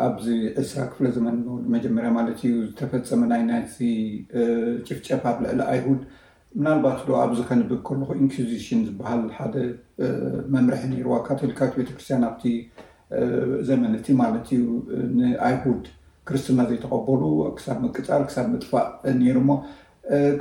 ኣብዚ 0.06 0.28
እስራ 0.62 0.80
ክፍለ 0.92 1.06
ዘመ 1.16 1.26
መጀመርያ 1.74 2.10
ማለት 2.18 2.38
እዩ 2.48 2.54
ዝተፈፀመ 2.70 3.22
ናይ 3.32 3.42
ናይትዚ 3.50 3.78
ጭፍጨፍ 4.88 5.22
ኣብ 5.32 5.38
ልዕሊ 5.44 5.60
ኣይሁድ 5.74 6.00
ምናልባት 6.60 7.00
ዶ 7.08 7.18
ኣብዚ 7.24 7.40
ከንብብ 7.50 7.80
ከለኩ 7.90 8.10
ኢንኩዚሽን 8.22 8.82
ዝበሃል 8.88 9.22
ሓደ 9.38 9.56
መምርሒ 10.56 10.82
ነርዋ 10.94 11.14
ካቶሊካዊት 11.28 11.76
ቤተክርስትያን 11.82 12.26
ኣብቲ 12.30 12.44
ዘመኒእቲ 13.70 14.08
ማለት 14.24 14.48
እዩ 14.58 14.66
ንኣይሁድ 15.20 15.86
ክርስትና 16.28 16.60
ዘይተቀበሉ 16.70 17.22
ክሳብ 17.58 17.78
ምቅፃር 17.86 18.22
ክሳብ 18.30 18.46
ምጥፋእ 18.54 18.86
ነይሩ 19.22 19.38
ሞ 19.50 19.54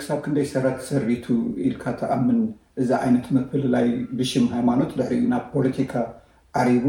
ክሳብ 0.01 0.19
ክንደይ 0.25 0.47
ሰራት 0.53 0.77
ክሰሪቱ 0.83 1.27
ኢልካ 1.69 1.85
ተኣምን 2.01 2.39
እዛ 2.83 2.91
ዓይነት 3.05 3.27
ምፍልላይ 3.37 3.89
ብሽም 4.19 4.47
ሃይማኖት 4.55 4.93
ደሕዩ 5.01 5.23
ናብ 5.33 5.45
ፖለቲካ 5.57 5.93
ዓሪቡ 6.61 6.87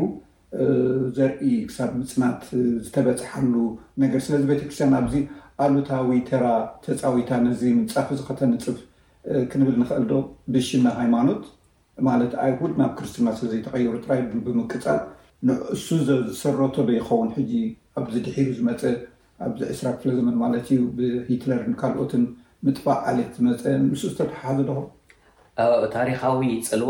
ዘርኢ 1.17 1.47
ክሳብ 1.69 1.91
ምፅናት 1.99 2.41
ዝተበፅሓሉ 2.85 3.53
ነገር 4.03 4.19
ስለዚ 4.25 4.43
ቤተ 4.49 4.59
ክርስትያን 4.67 4.93
ኣብዚ 4.99 5.15
ኣሉታዊ 5.65 6.11
ተራ 6.29 6.43
ተፃዊታ 6.83 7.29
ነዚ 7.45 7.61
ምንፃፍ 7.77 8.09
ዝ 8.17 8.21
ኸተንፅፍ 8.27 8.77
ክንብል 9.51 9.75
ንክእል 9.81 10.05
ዶ 10.11 10.19
ብሽና 10.53 10.85
ሃይማኖት 10.99 11.43
ማለት 12.09 12.31
ኣይሁድ 12.45 12.73
ናብ 12.81 12.91
ክርስትና 12.99 13.27
ስለዘይተቀይሩ 13.39 13.93
ጥራይ 14.05 14.21
ብምቅፃእ 14.45 15.01
ንእሱ 15.47 15.87
ዝሰረቶ 16.07 16.75
ዶ 16.87 16.91
ይኸውን 16.99 17.31
ሕጂ 17.37 17.51
ኣብዚ 18.01 18.15
ድሒሩ 18.27 18.49
ዝመፀ 18.59 18.81
ኣብዚ 19.45 19.61
ዕስራ 19.73 19.85
ክፍለ 19.97 20.09
ዘመን 20.19 20.35
ማለት 20.43 20.65
እዩ 20.73 20.79
ብሂትለርንካልኦትን 20.97 22.23
ምጥባቅ 22.65 22.99
ዓለት 23.09 23.31
ዝመፀ 23.39 23.63
ምስ 23.91 24.03
ዝተፈሓሓዘለክ 24.11 24.77
ኣታሪካዊ 25.81 26.39
ፅልዋ 26.67 26.89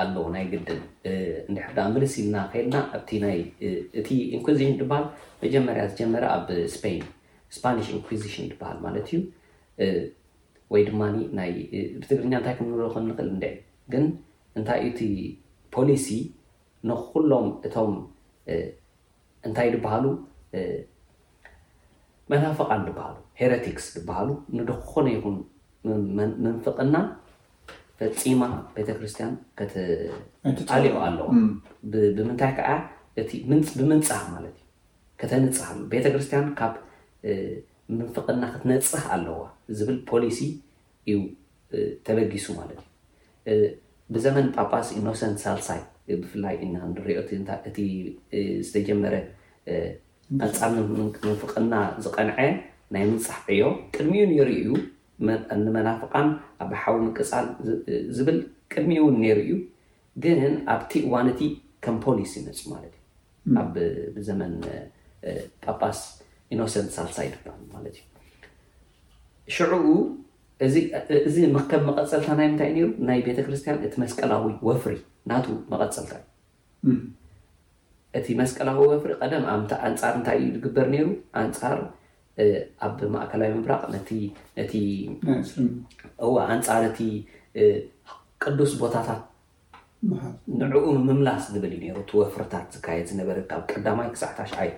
ኣለዉ 0.00 0.24
ናይ 0.34 0.44
ግድን 0.52 0.80
እንድሕዳ 1.48 1.78
ምልስ 1.94 2.14
ኢልና 2.20 2.36
ከልና 2.52 2.74
ኣእቲ 2.96 4.08
ኢንኩዚሽን 4.36 4.74
በሃል 4.90 5.04
መጀመርያ 5.42 5.82
ዝጀመረ 5.92 6.24
ኣብ 6.34 6.48
ስን 6.74 6.96
ስፓኒሽ 7.56 7.88
ኢንኩዚሽን 7.96 8.48
ድበሃል 8.52 8.78
ማለት 8.86 9.06
እዩ 9.12 9.20
ወይ 10.74 10.82
ድማ 10.90 11.00
ናይ 11.40 11.50
ብትግርኛ 12.02 12.32
እንታይ 12.40 12.54
ክምንበ 12.60 12.86
ክንኽእል 12.94 13.30
ግን 13.92 14.04
እንታይ 14.58 14.80
እቲ 14.90 15.00
ፖሊሲ 15.76 16.06
ንኩሎም 16.90 17.48
እቶም 17.66 17.94
እንታይ 19.48 19.68
ድባሃሉ 19.74 20.06
መናፍቃን 22.32 22.82
ድባሃሉ 22.88 23.16
ሄረቲክስ 23.40 23.86
ድባሃሉ 23.96 24.28
ንድኮነ 24.58 25.06
ይኩን 25.16 25.36
መንፍቅና 26.46 26.94
ፈፂማ 28.00 28.42
ቤተክርስትያን 28.76 29.32
ከተፃሊዑ 29.58 30.94
ኣለዋ 31.06 31.28
ብምንታይ 32.16 32.52
ከዓ 32.58 32.70
እቲ 33.22 33.30
ብምንፃ 33.80 34.08
ማለት 34.34 34.54
እዩ 34.58 34.62
ከተነፅ 35.20 35.58
ኣ 35.66 35.70
ቤተክርስትያን 35.92 36.48
ካብ 36.58 36.74
ምንፍቕና 37.98 38.42
ክትነፅህ 38.54 39.04
ኣለዋ 39.16 39.38
ዝብል 39.78 39.98
ፖሊሲ 40.10 40.40
እዩ 41.10 41.18
ተበጊሱ 42.08 42.46
ማለት 42.60 42.80
እዩ 43.54 43.62
ብዘመን 44.16 44.46
ጳጳስ 44.56 44.88
ኢኖሰንስ 44.98 45.40
ሳልሳይ 45.44 45.80
ብፍላይ 46.22 46.56
ኢ 46.64 46.68
ንሪኦ 46.90 47.18
እቲ 47.68 47.78
ዝተጀመረ 48.66 49.14
መፃ 50.42 50.58
መንፍቅና 51.26 51.72
ዝቀንዐ 52.04 52.36
ናይ 52.94 53.02
ምንፃሕ 53.12 53.38
ዕዮ 53.54 53.64
ቅድሚዩ 53.94 54.26
የርዩ 54.38 54.66
ንመናፍቃን 55.62 56.28
ኣብብሓዊ 56.64 56.96
ምቅፃል 57.06 57.46
ዝብል 58.16 58.38
ቅድሚ 58.72 58.92
እውን 59.02 59.14
ነይሩ 59.22 59.38
እዩ 59.44 59.52
ግን 60.24 60.40
ኣብቲ 60.74 60.92
እዋነቲ 61.06 61.40
ከም 61.86 61.96
ፖሊስ 62.04 62.32
ይመፁ 62.38 62.60
ማለት 62.74 62.94
እዩ 63.48 63.56
ኣብዘመን 63.62 64.54
ጳጳስ 65.64 66.00
ኢኖሰንስ 66.54 66.90
ሳልሳይ 66.98 67.28
ሃማለት 67.48 67.86
እዩ 68.00 68.04
ሽዑኡ 69.56 69.86
እዚ 71.28 71.36
ምክከብ 71.56 71.82
መቐፀልታ 71.88 72.28
ናይ 72.38 72.48
ምንታይ 72.52 72.70
ሩ 72.76 72.86
ናይ 73.08 73.18
ቤተክርስቲያን 73.26 73.80
እቲ 73.86 73.94
መስቀላዊ 74.04 74.46
ወፍሪ 74.68 74.94
ናቱ 75.30 75.46
መቐፀልታ 75.72 76.12
እዩ 76.90 76.96
እቲ 78.18 78.26
መስቀላዊ 78.40 78.78
ወፍሪ 78.92 79.12
ቀደም 79.22 79.44
ኣንፃር 79.88 80.12
እንታይ 80.20 80.38
እዩ 80.42 80.48
ዝግበር 80.56 80.86
ነሩ 80.94 81.08
ኣንፃር 81.44 81.78
ኣብ 82.86 82.98
ማእከላዊ 83.14 83.50
ምብራቅ 83.58 83.82
ነቲ 83.94 84.10
ኣንፃር 86.54 86.84
እቲ 86.90 87.00
ቅዱስ 88.44 88.72
ቦታታት 88.82 89.22
ንዕኡ 90.60 90.86
ምምላስ 91.06 91.44
ዝብል 91.54 91.72
እዩ 91.78 91.84
ነቲ 91.98 92.10
ወፍርታት 92.20 92.66
ዝካየድ 92.76 93.06
ዝነበረካብ 93.10 93.60
ቀዳማይ 93.72 94.08
ክሳዕታሽዓይ 94.14 94.70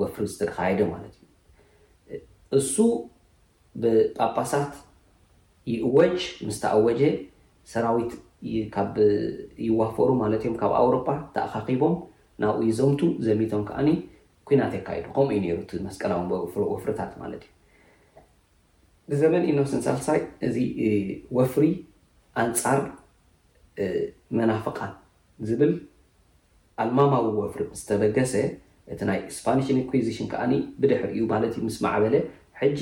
ወፍሪ 0.00 0.24
ዝተካየደ 0.32 0.80
ማለት 0.92 1.14
እዩ 1.24 2.20
እሱ 2.58 2.74
ብጳጳሳት 3.82 4.72
ይእወጅ 5.72 6.18
ምስተኣወጀ 6.46 7.02
ሰራዊት 7.72 8.12
ካብ 8.74 8.94
ይዋፈሩ 9.68 10.08
ማለት 10.22 10.40
እዮም 10.44 10.56
ካብ 10.62 10.72
ኣውሮፓ 10.82 11.08
ተኣኻኺቦም 11.34 11.94
ናብኡ 12.42 12.58
ዩዞምቱ 12.70 13.00
ዘሚቶም 13.26 13.62
ከዓኒ 13.68 13.88
ኩናት 14.48 14.72
ይካ 14.78 14.88
እዩ 14.96 15.00
ከምኡ 15.16 15.32
ዩ 15.36 15.42
ነሩ 15.56 15.60
ቲ 15.70 15.72
መስቀላዊ 15.86 16.20
ወፍሪታት 16.72 17.12
ማለት 17.22 17.42
እዩ 17.48 17.52
ብዘመን 19.10 19.42
ኢኖ 19.50 19.58
ስን 19.70 19.80
ሳልሳይ 19.86 20.20
እዚ 20.46 20.56
ወፍሪ 21.38 21.64
ኣንፃር 22.42 22.80
መናፍቃት 24.38 24.92
ዝብል 25.48 25.72
ኣልማማዊ 26.84 27.24
ወፍሪ 27.40 27.62
ዝተበገሰ 27.80 28.34
እቲ 28.92 29.00
ናይ 29.08 29.20
ስፓኒሽ 29.38 29.68
ኩዝሽን 29.90 30.26
ከዓኒ 30.32 30.52
ብድሕሪ 30.80 31.10
እዩ 31.16 31.22
ማለት 31.34 31.52
እዩ 31.56 31.62
ምስ 31.68 31.76
ማዕበለ 31.84 32.14
ሕጂ 32.60 32.80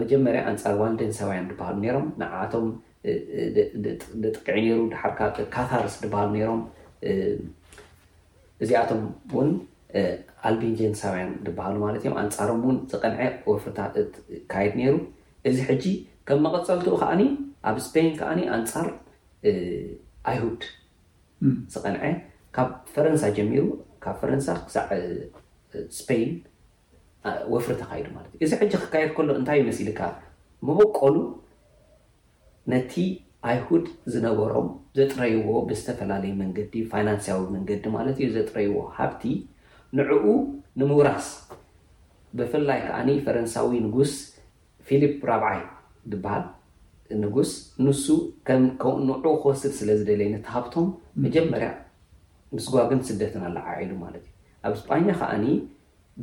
መጀመርያ 0.00 0.40
ኣንፃር 0.50 0.74
ዋንደን 0.82 1.12
ሰብያን 1.18 1.46
ዝባሃሉ 1.52 1.76
ነሮም 1.84 2.08
ንዓቶም 2.20 2.66
ጥቅዒ 4.36 4.64
ነሩ 4.68 4.80
ሓ 5.00 5.10
ካታርስ 5.56 5.94
ዝብሃሉ 6.02 6.30
ነሮም 6.38 6.60
እዚኣቶም 8.62 9.02
እውን 9.32 9.50
ኣልቢንጀን 10.48 10.94
ሰብያን 11.00 11.30
ዝበሃሉ 11.44 11.74
ማለት 11.84 12.00
እዮም 12.02 12.16
ኣንፃሮም 12.22 12.58
ውን 12.66 12.76
ዝቐንዐ 12.92 13.20
ወፍርታ 13.50 13.78
እትካየድ 14.00 14.74
ነይሩ 14.80 14.94
እዚ 15.48 15.56
ሕጂ 15.68 15.84
ከም 16.28 16.40
መቐፀልቲኡ 16.46 16.94
ከዓኒ 17.02 17.22
ኣብ 17.68 17.76
ስፔይን 17.86 18.10
ከዓኒ 18.18 18.40
ኣንፃር 18.56 18.86
ኣይሁድ 20.30 20.62
ዝቐንዐ 21.74 22.02
ካብ 22.56 22.68
ፈረንሳ 22.94 23.22
ጀሚሩ 23.36 23.64
ካብ 24.04 24.16
ፈረንሳ 24.22 24.48
ክሳዕ 24.66 24.88
እስፔን 25.80 26.30
ወፍሪ 27.52 27.72
ተካይዱ 27.82 28.06
ማለት 28.16 28.30
እዩ 28.36 28.42
እዚ 28.46 28.52
ሕጂ 28.60 28.72
ክካየድ 28.84 29.10
ከሎ 29.16 29.30
እንታይ 29.40 29.58
ይመስ 29.62 29.78
ል 29.88 29.90
ካ 29.98 30.02
መበቀሉ 30.68 31.16
ነቲ 32.72 32.92
ኣይሁድ 33.48 33.84
ዝነበሮም 34.12 34.66
ዘጥረይዎ 34.98 35.48
ብዝተፈላለዩ 35.68 36.32
መንገዲ 36.42 36.72
ፋይናንስያዊ 36.92 37.42
መንገዲ 37.56 37.82
ማለት 37.96 38.16
እዩ 38.24 38.28
ዘጥረይዎ 38.38 38.74
ሃብቲ 38.98 39.22
ንዕኡ 39.96 40.24
ንምውራስ 40.80 41.26
ብፍላይ 42.38 42.80
ከዓኒ 42.86 43.10
ፈረንሳዊ 43.26 43.68
ንጉስ 43.86 44.12
ፊልፕ 44.88 45.14
ራብዓይ 45.30 45.60
ዝበሃል 46.12 46.44
ንጉስ 47.22 47.50
ንሱ 47.84 48.04
ምንዑ 49.04 49.28
ክወስል 49.42 49.72
ስለ 49.78 49.88
ዝደለየኒ 50.00 50.34
ተሃብቶም 50.48 50.86
መጀመርያ 51.24 51.70
ምስ 52.56 52.66
ጓግን 52.74 53.00
ስደትን 53.08 53.42
ኣላዓዒሉ 53.48 53.92
ማለት 54.04 54.24
እዩ 54.28 54.52
ኣብ 54.66 54.72
እስጳኛ 54.78 55.06
ከዓኒ 55.20 55.44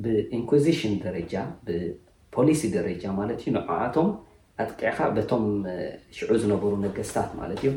ብኢንኩዚሽን 0.03 0.93
ደረጃ 1.05 1.33
ብፖሊሲ 1.67 2.63
ደረጃ 2.77 3.03
ማለት 3.21 3.37
እዩ 3.43 3.49
ንዕኣቶም 3.57 4.09
ኣጥቂዕካ 4.63 4.99
በቶም 5.17 5.45
ሽዑ 6.19 6.29
ዝነበሩ 6.43 6.71
ነገስታት 6.85 7.31
ማለት 7.41 7.59
እዩ 7.63 7.71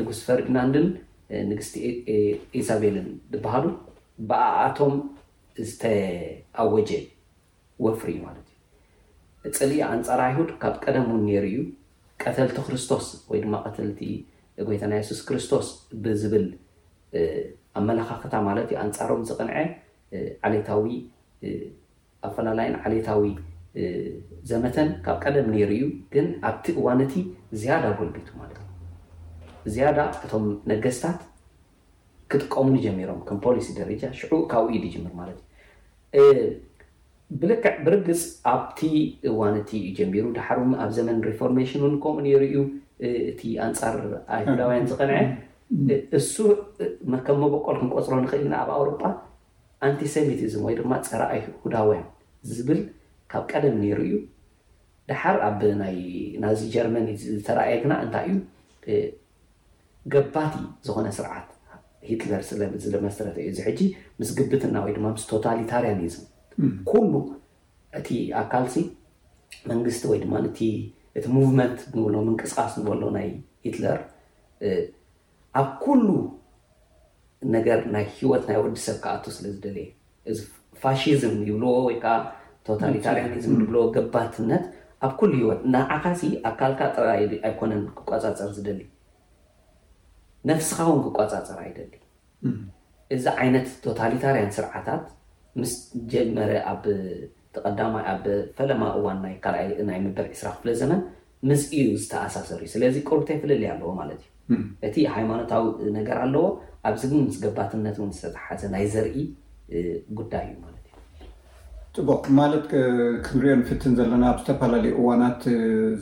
ንጉስ 0.00 0.20
ፈርግናንድን 0.28 0.88
ንግስቲ 1.50 1.74
ኢዛቤልን 2.60 3.06
ዝበሃሉ 3.34 3.64
ብኣኣቶም 4.28 4.94
ዝተኣወጀ 5.68 6.90
ወፍሪ 7.84 8.08
እዩ 8.16 8.20
ማለት 8.28 8.46
እዩ 9.46 9.52
ፅሊኣ 9.60 9.82
እንፃራ 9.96 10.20
ይሁድ 10.32 10.50
ካብ 10.62 10.74
ቀደም 10.84 11.06
እውን 11.12 11.22
ነሩ 11.28 11.44
እዩ 11.50 11.58
ቀተልቲ 12.22 12.56
ክርስቶስ 12.68 13.06
ወይ 13.30 13.38
ድማ 13.44 13.54
ቀተልቲ 13.66 14.00
ጎይታናይ 14.68 15.00
የሱስ 15.02 15.20
ክርስቶስ 15.28 15.66
ብዝብል 16.04 16.46
ኣመላካኽታ 17.80 18.34
ማለት 18.48 18.68
እዩ 18.72 18.78
ኣንፃሮም 18.84 19.22
ዝቕንዐ 19.30 19.56
ዓሌታዊ 20.48 20.84
ኣብፈላላይን 22.28 22.76
ዓሌታዊ 22.86 23.24
ዘመተን 24.50 24.88
ካብ 25.06 25.16
ቀደም 25.24 25.46
ነሩ 25.54 25.70
እዩ 25.78 25.84
ግን 26.14 26.26
ኣብቲ 26.48 26.66
እዋነቲ 26.80 27.14
ዝያዳ 27.60 27.84
ጎልቢቱ 27.98 28.28
ማለት 28.42 28.58
እዩ 28.62 28.64
ዝያዳ 29.74 29.98
እቶም 30.24 30.46
ነገስታት 30.70 31.20
ክጥቀሙ 32.32 32.70
ጀሚሮም 32.84 33.18
ከም 33.26 33.38
ፖሊሲ 33.46 33.66
ደረጃ 33.80 34.02
ሽዑ 34.20 34.32
ካብኡ 34.52 34.70
ኢ 34.76 34.78
ድጅምር 34.84 35.12
ማለት 35.20 35.38
እዩ 36.22 36.40
ብልክዕ 37.40 37.74
ብርግፅ 37.86 38.20
ኣብቲ 38.52 38.80
እዋነቲ 39.30 39.70
እዩ 39.84 39.90
ጀሚሩ 39.98 40.24
ድሓር 40.36 40.58
ኣብ 40.84 40.90
ዘመን 40.98 41.18
ሪፎርሜሽን 41.28 41.84
እን 41.88 41.94
ከምኡ 42.04 42.24
ነርዩ 42.26 42.54
እቲ 43.32 43.40
ኣንፃር 43.66 43.96
ኣይሁዳውያን 44.36 44.86
ዝቀንዐ 44.92 45.14
እሱ 46.18 46.34
ከም 47.26 47.38
መበቆል 47.44 47.76
ክንቆፅሮ 47.80 48.14
ንኽእልና 48.24 48.54
ኣብ 48.62 48.68
ኣውሮጳ 48.76 49.02
ኣንቲሰሚቲዝም 49.88 50.62
ወይ 50.66 50.74
ድማ 50.78 50.92
ፀራ 51.10 51.22
ኣይ 51.34 51.40
ሁዳውያን 51.64 52.06
ዝብል 52.54 52.80
ካብ 53.32 53.44
ቀደም 53.52 53.74
ነይሩ 53.82 53.98
እዩ 54.08 54.16
ድሓር 55.10 55.36
ኣብናዚ 55.48 56.60
ጀርመኒ 56.74 57.08
ዝተረእየትና 57.32 57.92
እንታይ 58.06 58.28
እዩ 58.30 58.36
ገባቲ 60.14 60.54
ዝኮነ 60.86 61.06
ስርዓት 61.18 61.46
ሂትለር 62.08 62.42
ስለዝለመሰረተ 62.50 63.36
እዩ 63.42 63.48
እዚ 63.52 63.58
ሕጂ 63.68 63.80
ምስ 64.20 64.28
ግብትና 64.38 64.76
ወይድማ 64.84 65.06
ምስ 65.14 65.24
ቶታሊታሪያኒዝም 65.30 66.26
ኩሉ 66.90 67.12
እቲ 67.98 68.08
ኣካልሲ 68.42 68.76
መንግስቲ 69.70 70.02
ወይ 70.10 70.18
ድማ 70.24 70.34
እቲ 70.50 70.60
ሙቭመንት 71.36 71.78
ንብሎ 71.98 72.14
ምንቅስቃስ 72.28 72.72
ንበሎ 72.80 73.02
ናይ 73.18 73.28
ሂትለር 73.66 74.00
ኣብ 75.60 75.68
ኩሉ 75.84 76.08
ነገር 77.56 77.78
ናይ 77.94 78.04
ሂወት 78.18 78.42
ናይ 78.48 78.58
ወዲሰብ 78.64 78.96
ከኣቱ 79.04 79.24
ስለ 79.36 79.46
ዝደለየ 79.54 79.88
እዚ 80.30 80.40
ፋሽዝም 80.82 81.36
ይብልዎ 81.48 81.72
ወይከዓ 81.88 82.14
ቶታሊታርያኒዝም 82.66 83.54
ዝብልዎ 83.60 83.84
ገባትነት 83.96 84.64
ኣብ 85.06 85.12
ኩሉ 85.20 85.32
ሂወት 85.42 85.60
ናዓኻ 85.72 86.04
ኣካልካ 86.50 86.80
ጠ 86.96 87.06
ኣይኮነን 87.48 87.82
ክቆፃፀር 87.98 88.50
ዝደሊዩ 88.58 88.86
ነፍስካውን 90.50 90.98
ክቆፃፀር 91.04 91.60
ይደሊ 91.70 91.92
እዚ 93.14 93.24
ዓይነት 93.42 93.68
ቶታሊታርያን 93.84 94.52
ስርዓታት 94.56 95.04
ምስ 95.60 95.72
ጀመረ 96.12 96.52
ኣብ 96.72 96.82
ተማይ 97.80 98.04
ኣብ 98.14 98.24
ፈለማ 98.58 98.82
እዋን 98.98 99.20
ናይ 99.90 99.98
ምበርዒ 100.06 100.32
ስራ 100.40 100.48
ክፍለ 100.56 100.70
ዘመን 100.80 101.00
ምስዩ 101.48 101.84
ዝተኣሳሰር 102.02 102.58
እዩ 102.62 102.68
ስለዚ 102.74 102.96
ቆርተ 103.08 103.28
ይፍለልዩ 103.36 103.68
ኣለዎ 103.74 103.90
ማለት 104.00 104.22
እዩ 104.24 104.58
እቲ 104.88 104.96
ሃይማኖታዊ 105.14 105.66
ነገር 105.98 106.16
ኣለዎ 106.24 106.44
ኣብዚ 106.88 107.02
ግን 107.10 107.20
ምስ 107.28 107.36
ገባትነት 107.44 107.96
እን 108.06 108.10
ዝተተሓዘ 108.20 108.62
ናይ 108.74 108.84
ዘርኢ 108.94 109.16
ጉዳይ 110.18 110.44
እዩ 110.50 110.56
ማእዩ 110.64 110.74
ፅቡቅ 111.98 112.22
ማለት 112.40 112.64
ክንሪኦ 113.26 113.54
ፍትን 113.68 113.92
ዘለና 114.00 114.24
ኣብ 114.32 114.38
ዝተፈላለዩ 114.42 114.92
እዋናት 115.00 115.42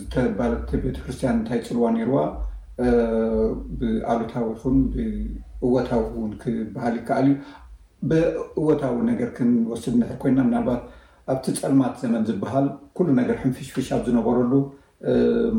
ዝተባለት 0.01 0.71
ቤተክርስትያን 0.85 1.37
እንታይ 1.39 1.61
ፅልዋ 1.69 1.87
ርዋ 2.11 2.17
ብኣሉታዊ 3.79 4.47
ኹን 4.61 4.77
ብእወታዊ 4.95 6.01
እውን 6.15 6.33
ክበሃል 6.43 6.95
ይከኣል 7.01 7.27
እዩ 7.33 7.35
ብእወታዊ 8.09 8.97
ነገር 9.11 9.29
ክንወስድ 9.37 9.95
ንሕር 10.01 10.17
ኮይና 10.23 10.39
ምናልባት 10.49 10.83
ኣብቲ 11.33 11.45
ፀልማት 11.61 11.95
ዘመን 12.05 12.23
ዝበሃል 12.29 12.67
ኩሉ 12.97 13.09
ነገር 13.21 13.37
ሕንፊሽፊሽ 13.45 13.87
ኣብ 13.97 14.03
ዝነበረሉ 14.09 14.53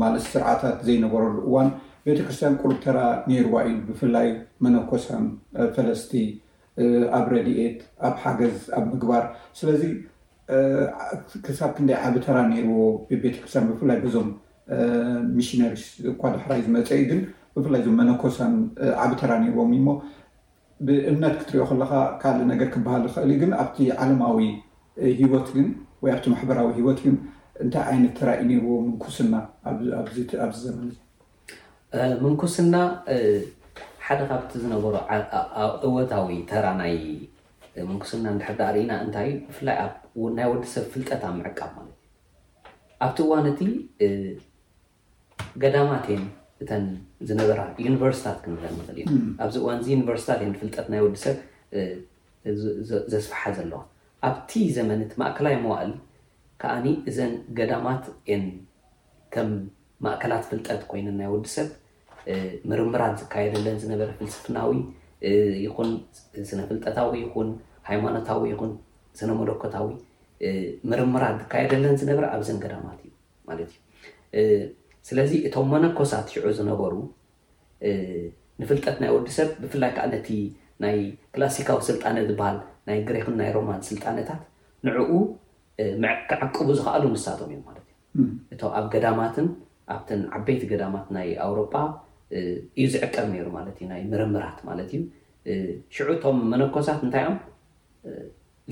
ማለት 0.02 0.24
ስርዓታት 0.32 0.78
ዘይነበረሉ 0.88 1.34
እዋን 1.48 1.68
ቤተክርስትያን 2.08 2.58
ቁርብ 2.62 2.76
ተራ 2.84 2.98
ነይርዋ 3.30 3.56
እዩ 3.68 3.76
ብፍላይ 3.88 4.28
መነኮሳን 4.64 5.24
ፈለስቲ 5.76 6.12
ኣብ 7.18 7.26
ረድኤት 7.34 7.78
ኣብ 8.06 8.14
ሓገዝ 8.22 8.56
ኣብ 8.78 8.84
ምግባር 8.92 9.24
ስለዚ 9.60 9.82
ክሳብ 11.46 11.70
ክንደይ 11.78 11.96
ዓብ 12.06 12.14
ተራ 12.26 12.36
ነይርዎ 12.54 12.80
ቤተክርስትያን 13.24 13.66
ብፍላይ 13.70 13.98
በዞም 14.04 14.28
ሚሽነሪ 15.36 15.74
እኳ 16.12 16.20
ደሕራይ 16.34 16.60
ዝመፀ 16.66 16.88
እዩ 16.98 17.04
ግን 17.10 17.20
ብፍላይ 17.56 17.80
ዞመነኮሳን 17.86 18.54
ዓብ 19.02 19.12
ተራ 19.20 19.30
ነይርዎምእ 19.42 19.78
እሞ 19.80 19.88
ብእምነት 20.86 21.34
ክትሪኦ 21.40 21.64
ከለካ 21.70 21.92
ካልእ 22.22 22.46
ነገር 22.52 22.68
ክበሃል 22.74 23.02
ዝክእል 23.12 23.30
ግን 23.42 23.52
ኣብቲ 23.62 23.76
ዓለማዊ 24.04 24.38
ሂወት 25.20 25.48
ግን 25.56 25.68
ወይ 26.02 26.10
ኣብቲ 26.14 26.24
ማሕበራዊ 26.32 26.68
ሂወት 26.78 26.98
ግን 27.04 27.14
እንታይ 27.64 27.84
ዓይነት 27.90 28.12
ተራ 28.18 28.28
እዩ 28.42 28.48
ነርዎም 28.52 28.82
ምንኩስና 28.90 29.34
ኣብዝዘበናእ 29.98 30.92
ምንኩስና 32.24 32.74
ሓደ 34.06 34.20
ካብቲ 34.32 34.52
ዝነበሩ 34.64 34.94
እወታዊ 35.86 36.28
ተራ 36.50 36.64
ምንኩስና 37.88 38.26
ንሓዳርኢና 38.38 38.92
እንታይ 39.04 39.26
እዩ 39.32 39.38
ብፍላይ 39.48 39.78
ናይ 40.36 40.46
ወዲሰብ 40.52 40.84
ፍልቀት 40.92 41.22
ኣብ 41.28 41.34
ምዕቃብ 41.38 41.70
ማለትእዩ 41.78 43.00
ኣብቲ 43.06 43.20
እዋነእቲ 43.26 43.60
ገዳማት 45.62 46.04
እየን 46.10 46.24
እተን 46.62 46.84
ዝነበራ 47.28 47.60
ዩኒቨርስታት 47.86 48.36
ክንል 48.44 48.62
ንኽእል 48.78 49.08
እዩ 49.08 49.18
ኣብዚ 49.44 49.56
እዋን 49.62 49.78
እዚ 49.82 49.88
ዩኒቨርስታት 49.96 50.40
እንድፍልጠት 50.46 50.86
ናይ 50.92 51.00
ወዲሰብ 51.06 51.36
ዘስፋሓ 53.12 53.42
ዘለዋ 53.58 53.80
ኣብቲ 54.28 54.50
ዘመንት 54.76 55.10
ማእከላይ 55.20 55.54
መባእል 55.64 55.92
ከኣኒ 56.62 56.86
እዘን 57.10 57.32
ገዳማት 57.58 58.04
እን 58.34 58.44
ከም 59.34 59.50
ማእከላት 60.06 60.44
ፍልጠት 60.50 60.80
ኮይነን 60.90 61.16
ናይ 61.20 61.28
ወዲሰብ 61.34 61.68
ምርምራት 62.70 63.14
ዝካየደለን 63.22 63.76
ዝነበረ 63.82 64.08
ፍልስፍናዊ 64.20 64.70
ይኹን 65.66 65.90
ስነ 66.50 66.60
ፍልጠታዊ 66.70 67.12
ይኹን 67.24 67.50
ሃይማኖታዊ 67.88 68.42
ይኹን 68.52 68.72
ስነ 69.18 69.30
መለኮታዊ 69.40 69.86
ምርምራት 70.90 71.36
ዝካየደለን 71.42 71.94
ዝነበረ 72.00 72.24
ኣብዘን 72.36 72.58
ገዳማት 72.64 72.98
እዩ 73.06 73.10
ማለት 73.48 73.70
እዩ 74.40 74.48
ስለዚ 75.08 75.32
እቶም 75.48 75.66
መነኮሳት 75.72 76.26
ሽዑ 76.34 76.46
ዝነበሩ 76.58 76.94
ንፍልጠት 78.60 78.96
ናይ 79.02 79.10
ወዲሰብ 79.16 79.48
ብፍላይ 79.62 79.90
ካኣለቲ 79.96 80.28
ናይ 80.84 80.96
ክላሲካዊ 81.34 81.78
ስልጣነ 81.88 82.16
ዝበሃል 82.28 82.56
ናይ 82.88 82.98
ግሬክን 83.08 83.34
ናይ 83.40 83.50
ሮማን 83.56 83.80
ስልጣነታት 83.88 84.40
ንዕኡ 84.86 85.10
መዓቅቡ 86.04 86.66
ዝክኣሉ 86.78 87.04
ምሳቶም 87.14 87.50
እዮም 87.54 87.62
ማለት 87.68 87.82
እዩ 88.54 88.58
እ 88.58 88.72
ኣብ 88.78 88.86
ገዳማትን 88.94 89.48
ኣብን 89.94 90.22
ዓበይቲ 90.36 90.62
ገዳማት 90.72 91.06
ናይ 91.16 91.28
ኣውሮፓ 91.46 91.74
እዩ 92.80 92.86
ዝዕቀብ 92.94 93.28
ሩ 93.46 93.48
ማለትእዩ 93.58 93.86
ናይ 93.92 94.00
ምርምራት 94.12 94.58
ማለት 94.68 94.90
እዩ 94.96 95.04
ሽዑ 95.96 96.08
እቶም 96.16 96.38
መነኮሳት 96.52 97.00
እንታይ 97.08 97.24
እዮም 97.28 97.36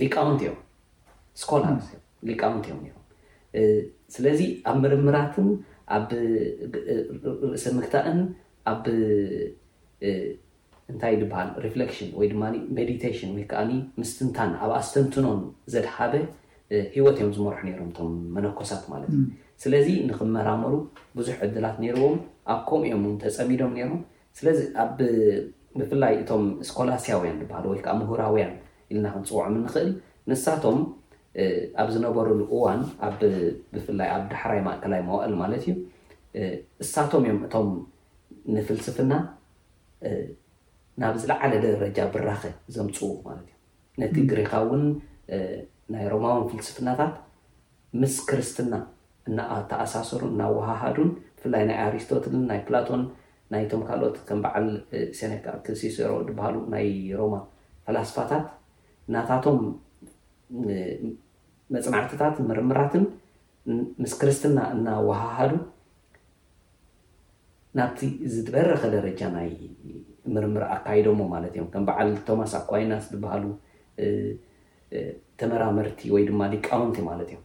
ሊቃውንትዮም 0.03 0.59
ስኮላርስእ 1.43 2.01
ሊቃውንትዮም 2.31 2.81
ም 2.89 2.97
ስለዚ 4.17 4.41
ኣብ 4.71 4.77
ምርምራትን 4.85 5.47
ኣብ 5.97 6.05
ርእሰ 7.53 7.65
ምክታእን 7.79 8.19
ኣብ 8.73 8.85
እንታይ 10.93 11.15
ድበሃል 11.21 11.49
ሪፍሌክሽን 11.65 12.09
ወይ 12.21 12.27
ድማ 12.33 12.43
ሜዲቴሽን 12.79 13.31
ወይ 13.37 13.45
ከዓ 13.51 13.61
ምስትንታን 14.01 14.51
ኣብ 14.65 14.71
ኣ 14.79 14.81
ስተንትኖን 14.89 15.39
ዘድሃበ 15.75 16.13
ሂወት 16.95 17.17
እዮም 17.21 17.31
ዝመርሑ 17.37 17.59
ነሮም 17.69 17.89
እቶም 17.93 18.13
መነኮሳት 18.37 18.85
ማለት 18.93 19.11
እዩ 19.17 19.21
ስለዚ 19.63 19.87
ንክመራመሩ 20.09 20.75
ብዙሕ 21.19 21.37
ዕድላት 21.47 21.77
ነይርዎም 21.85 22.17
ኣብ 22.55 22.61
ከምኡ 22.69 22.83
እኦምን 22.91 23.15
ተፀሚዶም 23.23 23.73
ነይሮም 23.79 24.01
ስለዚ 24.39 24.61
ኣብ 24.85 24.99
ብፍላይ 25.79 26.15
እቶም 26.23 26.45
ስኮላስያውያን 26.69 27.39
በሃሉ 27.51 27.65
ወይ 27.73 27.81
ከዓ 27.87 27.95
ምሁራውያን 28.01 28.53
ኢልና 28.93 29.07
ክንፅውዖም 29.15 29.55
እንኽእል 29.61 29.91
ንሳቶም 30.31 30.79
ኣብ 31.83 31.89
ዝነበረሉ 31.95 32.41
እዋን 32.57 32.81
ብፍላይ 33.75 34.09
ኣብ 34.17 34.23
ዳሕራይ 34.33 34.61
ማእከላይ 34.67 35.01
መዋእል 35.09 35.35
ማለት 35.43 35.63
እዩ 35.71 35.75
እሳቶም 36.85 37.25
እዮም 37.27 37.39
እቶም 37.47 37.69
ንፍልስፍና 38.57 39.13
ናብ 41.03 41.15
ዝለዓለ 41.23 41.53
ደረጃ 41.67 41.99
ብራኸ 42.15 42.43
ዘምፅው 42.75 43.11
ማለት 43.29 43.47
እዩ 43.53 43.55
ነቲ 44.03 44.15
ግሪካ 44.33 44.53
እውን 44.65 44.83
ናይ 45.95 46.05
ሮማውን 46.15 46.45
ፍልስፍናታት 46.53 47.15
ምስ 48.03 48.15
ክርስትና 48.29 48.75
እናተኣሳሰሩን 49.31 50.33
እናዋሃሃዱን 50.37 51.11
ብፍላይ 51.39 51.63
ናይ 51.71 51.79
ኣሪስቶትልን 51.87 52.43
ናይ 52.51 52.61
ፕላቶን 52.69 53.03
ናይቶም 53.53 53.83
ካልኦት 53.89 54.17
ከም 54.29 54.39
በዓል 54.45 54.69
ሴነካ 55.19 55.47
ክሲሲር 55.67 56.13
ዝባሃሉ 56.29 56.57
ናይ 56.75 56.87
ሮማ 57.21 57.35
ፈላስፋታት 57.87 58.47
እናታቶም 59.09 59.59
መፅናዕትታት 61.75 62.37
ምርምራትን 62.49 63.05
ምስ 64.03 64.13
ክርስትና 64.21 64.59
እናዋሃሃዱ 64.77 65.53
ናብቲ 67.79 68.01
ዝትበረከ 68.33 68.83
ደረጃ 68.97 69.21
ናይ 69.37 69.49
ምርምር 70.35 70.65
ኣካይዶሞ 70.75 71.21
ማለት 71.35 71.53
እዮም 71.57 71.69
ከም 71.73 71.85
በዓል 71.89 72.11
ቶማስ 72.29 72.53
ኣኳይናስ 72.61 73.07
ብባሃሉ 73.13 73.45
ተመራምርቲ 75.41 76.03
ወይ 76.15 76.23
ድማ 76.29 76.43
ሊቃውንቲ 76.53 76.99
ማለት 77.11 77.29
እዮም 77.33 77.43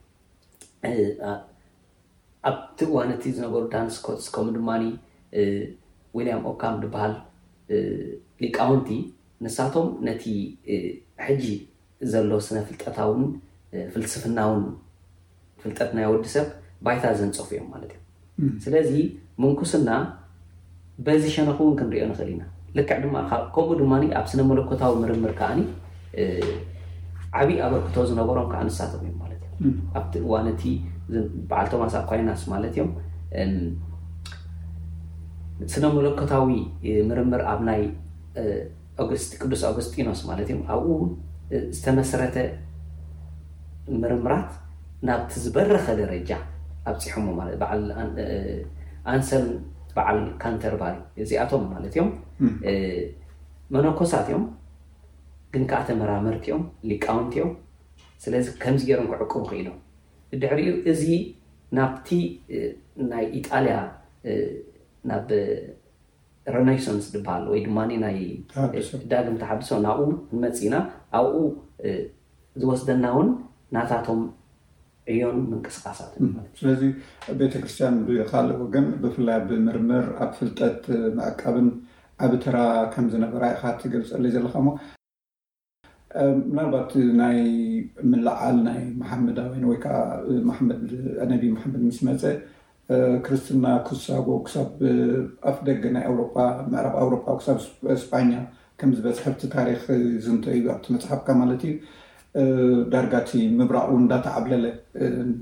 ኣብቲ 2.50 2.80
እዋነቲ 2.90 3.24
ዝነበሩ 3.38 3.64
ዳንስኮትስ 3.74 4.28
ከምኡ 4.36 4.54
ድማ 4.58 4.70
ዊልያም 6.18 6.44
ኦካም 6.52 6.76
ብበሃል 6.84 7.16
ሊቃውንቲ 8.44 8.90
ንሳቶም 9.46 9.88
ነቲ 10.10 10.24
ሕጂ 11.28 11.44
ዘሎ 12.14 12.32
ስነ 12.48 12.58
ፍልጠታውን 12.68 13.24
ፍልስፍናውን 13.94 14.62
ፍልጠት 15.62 15.90
ናይ 15.98 16.06
ወዲሰብ 16.14 16.48
ባይታ 16.86 17.04
ዘንፀፉ 17.20 17.50
እዮም 17.56 17.68
ማለት 17.74 17.92
እዮም 18.42 18.54
ስለዚ 18.66 18.92
ምንኩስና 19.44 19.90
በዚ 21.08 21.24
ሸነኪ 21.36 21.58
እውን 21.64 21.76
ክንሪኦ 21.80 22.04
ንኽእል 22.12 22.30
ኢና 22.34 22.44
ልክዕ 22.78 22.98
ድማከምኡ 23.04 23.68
ድማ 23.82 23.94
ኣብ 24.20 24.26
ስነ 24.32 24.42
መለኮታዊ 24.52 24.94
ምርምር 25.04 25.32
ከዓኒ 25.40 25.60
ዓብይ 27.40 27.58
ኣበርክቶ 27.66 27.96
ዝነበሮም 28.10 28.48
ክዓ 28.52 28.60
ኣንሳቶም 28.66 29.02
እዮም 29.06 29.18
ማለእም 29.24 29.76
ኣብቲ 30.00 30.14
እዋነእቲ 30.26 30.64
በዓል 31.50 31.68
ቶማሳኣ 31.74 32.02
ኮይናስ 32.10 32.44
ማለት 32.54 32.74
እዮም 32.78 32.92
ስነ 35.76 35.86
መለኮታዊ 35.98 36.52
ምርምር 37.10 37.42
ኣብ 37.54 37.62
ናይ 37.70 37.82
ኣስ 39.04 39.26
ቅዱስ 39.42 39.62
ኣገስጢኢኖስ 39.70 40.22
ማለት 40.30 40.48
እዮም 40.52 40.64
ኣብኡ 40.74 40.90
ዝተመሰረተ 41.76 42.36
ምርምራት 44.02 44.52
ናብቲ 45.08 45.32
ዝበረከ 45.46 45.86
ደረጃ 46.02 46.32
ኣብፂሖሞ 46.92 47.28
ል 47.78 47.88
ኣንሰር 49.14 49.44
በዓል 49.96 50.20
ካንተርባር 50.44 50.96
እዚኣቶም 51.24 51.64
ማለት 51.74 51.94
እዮም 51.96 52.10
መነኮሳት 53.74 54.28
እዮም 54.32 54.46
ግን 55.54 55.64
ከዓ 55.70 55.80
ተመራመርቲኦም 55.90 56.64
ሊቃውንቲኦም 56.90 57.52
ስለዚ 58.24 58.48
ከምዚ 58.64 58.84
ገርንክዕቁቡ 58.90 59.42
ክኢሎም 59.52 59.78
ድሕሪኡ 60.42 60.72
እዚ 60.92 61.04
ናብቲ 61.78 62.08
ናይ 63.12 63.26
ኢጣልያ 63.40 63.76
ናብ 65.10 65.28
ረኔሳንስ 66.56 67.08
ዝበሃ 67.14 67.36
ወይ 67.52 67.60
ድማይ 67.66 68.22
ዳግም 69.12 69.36
ተሓሶ 69.42 69.70
ናብኡ 69.88 70.06
ንመፂኢና 70.36 70.76
ኣብኡ 71.20 71.38
ዝወስደና 72.62 73.06
እውን 73.14 73.30
ናታቶም 73.76 74.22
እዮም 75.12 75.38
ምንቅስቃሳት 75.52 76.12
ስለዚ 76.60 76.82
ቤተክርስትያን 77.40 77.96
ብካልእ 78.08 78.58
ወገን 78.64 78.88
ብፍላይ 79.04 79.40
ብምርምር 79.50 80.06
ኣብ 80.24 80.32
ፍልጠት 80.38 80.84
መኣቃብን 81.18 81.68
ኣብ 82.26 82.34
ተራ 82.44 82.58
ከምዝነበራ 82.94 83.44
ኢካ 83.56 83.62
ትገልፀሎዩ 83.82 84.32
ዘለካ 84.36 84.54
እሞ 84.62 84.70
ምናልባት 86.52 86.92
ናይ 87.22 87.40
ምላዓል 88.12 88.58
ናይ 88.68 88.80
ማሓመድዊን 89.02 89.66
ወይከዓ 89.72 89.96
ማመድ 90.50 90.86
ኣነቢ 91.26 91.44
ማሓመድ 91.56 91.82
ምስ 91.90 92.00
መፀ 92.08 92.24
ክርስትና 93.26 93.66
ክሳጎ 93.88 94.30
ክሳብ 94.46 94.70
ኣፍ 95.50 95.58
ደገ 95.68 95.84
ናይ 95.96 96.06
ኣሮ 96.12 96.20
መዕራ 96.74 96.86
ኣውሮ 97.02 97.14
ክሳብ 97.40 97.58
እስፓኛ 97.96 98.32
ከምዝበዝሕብቲ 98.82 99.42
ታሪክ 99.56 99.84
ዝንተእዩ 100.28 100.66
ኣብቲ 100.76 100.86
መፅሓፍካ 100.96 101.28
ማለት 101.42 101.62
እዩ 101.70 101.76
ዳርጋእቲ 102.94 103.32
ምብራቅ 103.60 103.88
እንዳተዓብለለ 104.02 104.66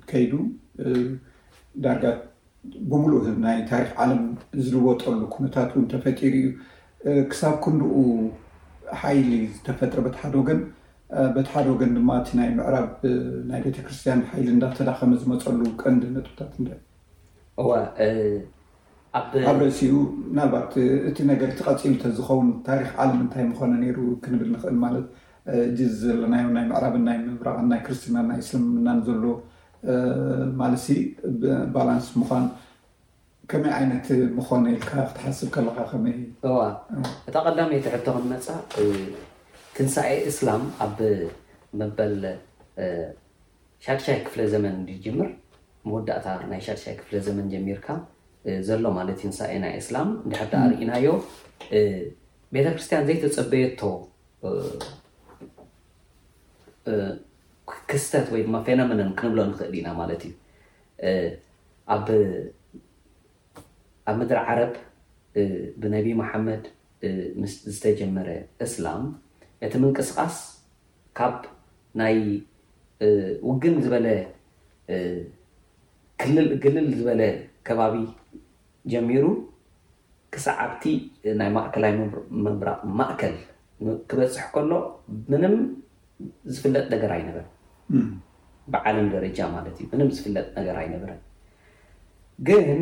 ከይዱ 0.10 0.34
ዳርጋ 1.86 2.04
ብምሉእ 2.89 3.23
ህብ 3.28 3.38
ናይ 3.45 3.58
ታሪክ 3.71 3.89
ዓለም 4.04 4.21
ዝልወጠሉ 4.65 5.19
ኩነታት 5.34 5.69
እውን 5.76 5.86
ተፈጢሩ 5.93 6.36
እዩ 6.38 7.21
ክሳብ 7.32 7.56
ክንኡ 7.65 7.84
ሓይሊ 9.02 9.32
ዝተፈጥረ 9.56 10.00
በቲ 10.06 10.15
ሓደ 10.23 10.36
ወገን 10.45 10.60
በቲ 11.36 11.47
ሓደ 11.54 11.67
ወገን 11.73 11.91
ድማ 11.97 12.10
እቲ 12.21 12.30
ናይ 12.39 12.50
ምዕራብ 12.60 12.88
ናይ 13.50 13.60
ቤተክርስትያን 13.65 14.21
ሓይሊ 14.32 14.47
እዳተዳኸመ 14.58 15.12
ዝመፀሉ 15.21 15.60
ቀንዲ 15.82 16.04
መጥብታት 16.17 16.54
እ 17.63 17.65
ኣብ 19.50 19.60
ረእሲኡ 19.62 19.93
ናልባት 20.38 20.73
እቲ 21.10 21.17
ነገር 21.32 21.50
ቲቐፂምተ 21.60 22.04
ዝኸውን 22.17 22.50
ታሪክ 22.67 22.89
ዓለም 23.04 23.19
እንታይ 23.23 23.43
ምኮነ 23.52 23.71
ነይሩ 23.84 23.97
ክንብል 24.23 24.50
ንኽእል 24.56 24.78
ማለት 24.84 25.06
እጅ 25.56 25.80
ዘለናዮ 26.00 26.46
ናይ 26.56 26.66
ምዕራብን 26.70 27.04
ናይ 27.08 27.18
ምምራቅን 27.26 27.68
ናይ 27.72 27.80
ክርስትናን 27.86 28.26
ናይ 28.32 28.40
ስልምናን 28.48 28.98
ዘሎ 29.08 29.24
ማለሲ 30.62 30.88
ባላንስ 31.76 32.08
ምኳን 32.22 32.46
ከመይ 33.52 33.72
ዓይነት 33.78 34.08
ምኮነ 34.38 34.64
ልካ 34.78 34.90
ክትሓስብ 35.10 35.50
ከለካ 35.56 35.78
ከመይዋእታ 35.92 37.36
ቀዳሚ 37.46 37.70
የተሕቶክንመፃ 37.80 38.48
ትንሳኤ 39.76 40.12
እስላም 40.32 40.64
ኣብ 40.86 40.98
መበል 41.82 42.18
ሻድሻይ 43.86 44.18
ክፍለ 44.28 44.40
ዘመን 44.54 44.76
ጅምር 45.06 45.30
መወዳእታ 45.88 46.28
ናይ 46.52 46.62
ሻሻይ 46.68 46.94
ክፍለ 47.00 47.14
ዘመን 47.28 47.46
ጀሚርካ 47.56 47.88
ዘሎ 48.68 48.84
ማለት 49.00 49.18
እ 49.20 49.22
ትንሳኤ 49.24 49.54
ናይ 49.66 49.74
እስላም 49.82 50.10
እንድሓዳ 50.26 50.54
ኣሪኢናዮ 50.66 51.08
ቤተክርስትያን 52.56 53.08
ዘይተፀበየቶ 53.08 53.82
ክስተት 57.89 58.28
ወይ 58.34 58.41
ድማ 58.47 58.56
ፌኖመኖን 58.67 59.10
ክንብሎ 59.19 59.39
ንኽእል 59.50 59.73
ኢና 59.80 59.88
ማለት 60.00 60.21
እዩ 60.28 60.34
ኣብ 61.93 62.08
ምድሪ 64.19 64.39
ዓረብ 64.50 64.73
ብነቢ 65.82 66.08
መሓመድ 66.21 66.63
ምስ 67.41 67.54
ዝተጀመረ 67.73 68.30
እስላም 68.65 69.02
እቲ 69.65 69.73
ምንቅስቃስ 69.84 70.36
ካብ 71.19 71.36
ናይ 72.02 72.17
ውግን 73.50 73.76
ዝበለ 73.86 74.08
ክልል 76.21 76.47
ግልል 76.63 76.88
ዝበለ 77.00 77.21
ከባቢ 77.69 77.95
ጀሚሩ 78.93 79.26
ክሳዓብቲ 80.36 80.84
ናይ 81.39 81.50
ማእከላይ 81.58 81.91
ምምራቅ 82.45 82.80
ማእከል 83.00 83.36
ክበፅሕ 84.10 84.45
ከሎ 84.56 84.71
ም 85.41 85.43
ዝፍለጥ 86.54 86.86
ነገር 86.94 87.12
ኣይነበረ 87.18 87.44
ብዓለም 88.74 89.08
ደረጃ 89.16 89.38
ማለት 89.56 89.76
እዩ 89.82 89.86
ብንም 89.92 90.10
ዝፍለጥ 90.16 90.46
ነገር 90.60 90.76
ኣይነበረ 90.82 91.12
ግን 92.48 92.80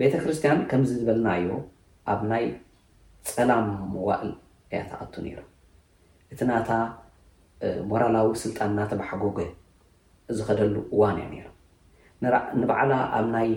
ቤተክርስትያን 0.00 0.60
ከምዚ 0.70 0.90
ዝበልናዮ 1.00 1.48
ኣብ 2.12 2.20
ናይ 2.30 2.44
ፀላም 3.34 3.66
ሞዋእል 3.94 4.32
እያተኣቱ 4.72 5.14
ነራ 5.26 5.40
እቲ 6.32 6.40
ናታ 6.50 6.70
ሞራላዊ 7.90 8.28
ስልጣን 8.44 8.68
እናተ 8.74 8.92
ባሓጎጎ 9.00 9.38
ዝኸደሉ 10.38 10.76
እዋን 10.94 11.16
እያ 11.22 11.44
ነራ 12.24 12.34
ንበዕላ 12.62 12.92
ኣብ 13.18 13.26
ናይ 13.36 13.48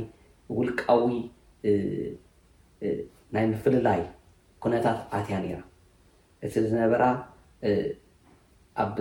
ውልቃዊ 0.57 1.05
ናይ 3.35 3.45
ምፍልላይ 3.51 4.01
ኩነታት 4.63 4.97
ኣትያ 5.17 5.35
ነራ 5.45 5.59
እቲ 6.45 6.53
ዝነበራ 6.71 7.03
ኣብ 8.83 8.91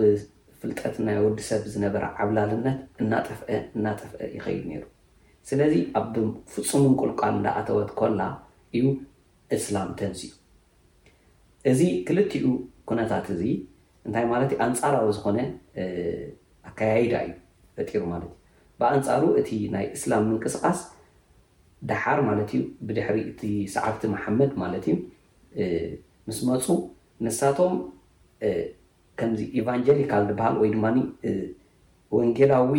ፍልጠት 0.61 0.95
ናይ 1.05 1.15
ወዲሰብ 1.25 1.61
ዝነበረ 1.73 2.03
ዓብላልነት 2.23 2.77
እናጠፍአ 3.03 3.47
እናጠፍአ 3.77 4.19
ይኸይድ 4.35 4.63
ነይሩ 4.71 4.83
ስለዚ 5.49 5.73
ኣብ 5.99 6.15
ፍፁም 6.53 6.83
ንቁልቋል 6.93 7.35
እዳኣተወት 7.39 7.89
ኮላ 7.99 8.19
እዩ 8.77 8.83
እስላም 9.57 9.89
ተንስ 9.99 10.19
እዩ 10.25 10.31
እዚ 11.71 11.79
ክልቲኡ 12.07 12.45
ኩነታት 12.89 13.25
እዚ 13.35 13.43
እንታይ 14.07 14.25
ማለት 14.33 14.51
እዩ 14.53 14.59
ኣንፃራዊ 14.67 15.07
ዝኮነ 15.17 15.39
ኣከያይዳ 16.69 17.15
እዩ 17.27 17.33
ፈጢሩ 17.77 18.01
ማለት 18.13 18.29
እዩ 18.33 18.37
ብኣንፃሩ 18.81 19.23
እቲ 19.39 19.49
ናይ 19.77 19.85
እስላም 19.97 20.23
ምንቅስቃስ 20.29 20.79
ዳሓር 21.89 22.19
ማለት 22.29 22.49
እዩ 22.55 22.61
ብድሕሪ 22.89 23.17
እቲ 23.31 23.41
ሰዓብቲ 23.75 24.03
መሓመድ 24.13 24.51
ማለት 24.63 24.85
እዩ 24.91 24.95
ምስ 26.27 26.39
መፁ 26.49 26.65
ንሳቶም 27.25 27.73
ከምዚ 29.21 29.41
ኢቫንጀሊካል 29.59 30.23
ዝበሃል 30.29 30.55
ወይ 30.61 30.69
ድማ 30.75 30.85
ወንጌላዊ 32.17 32.73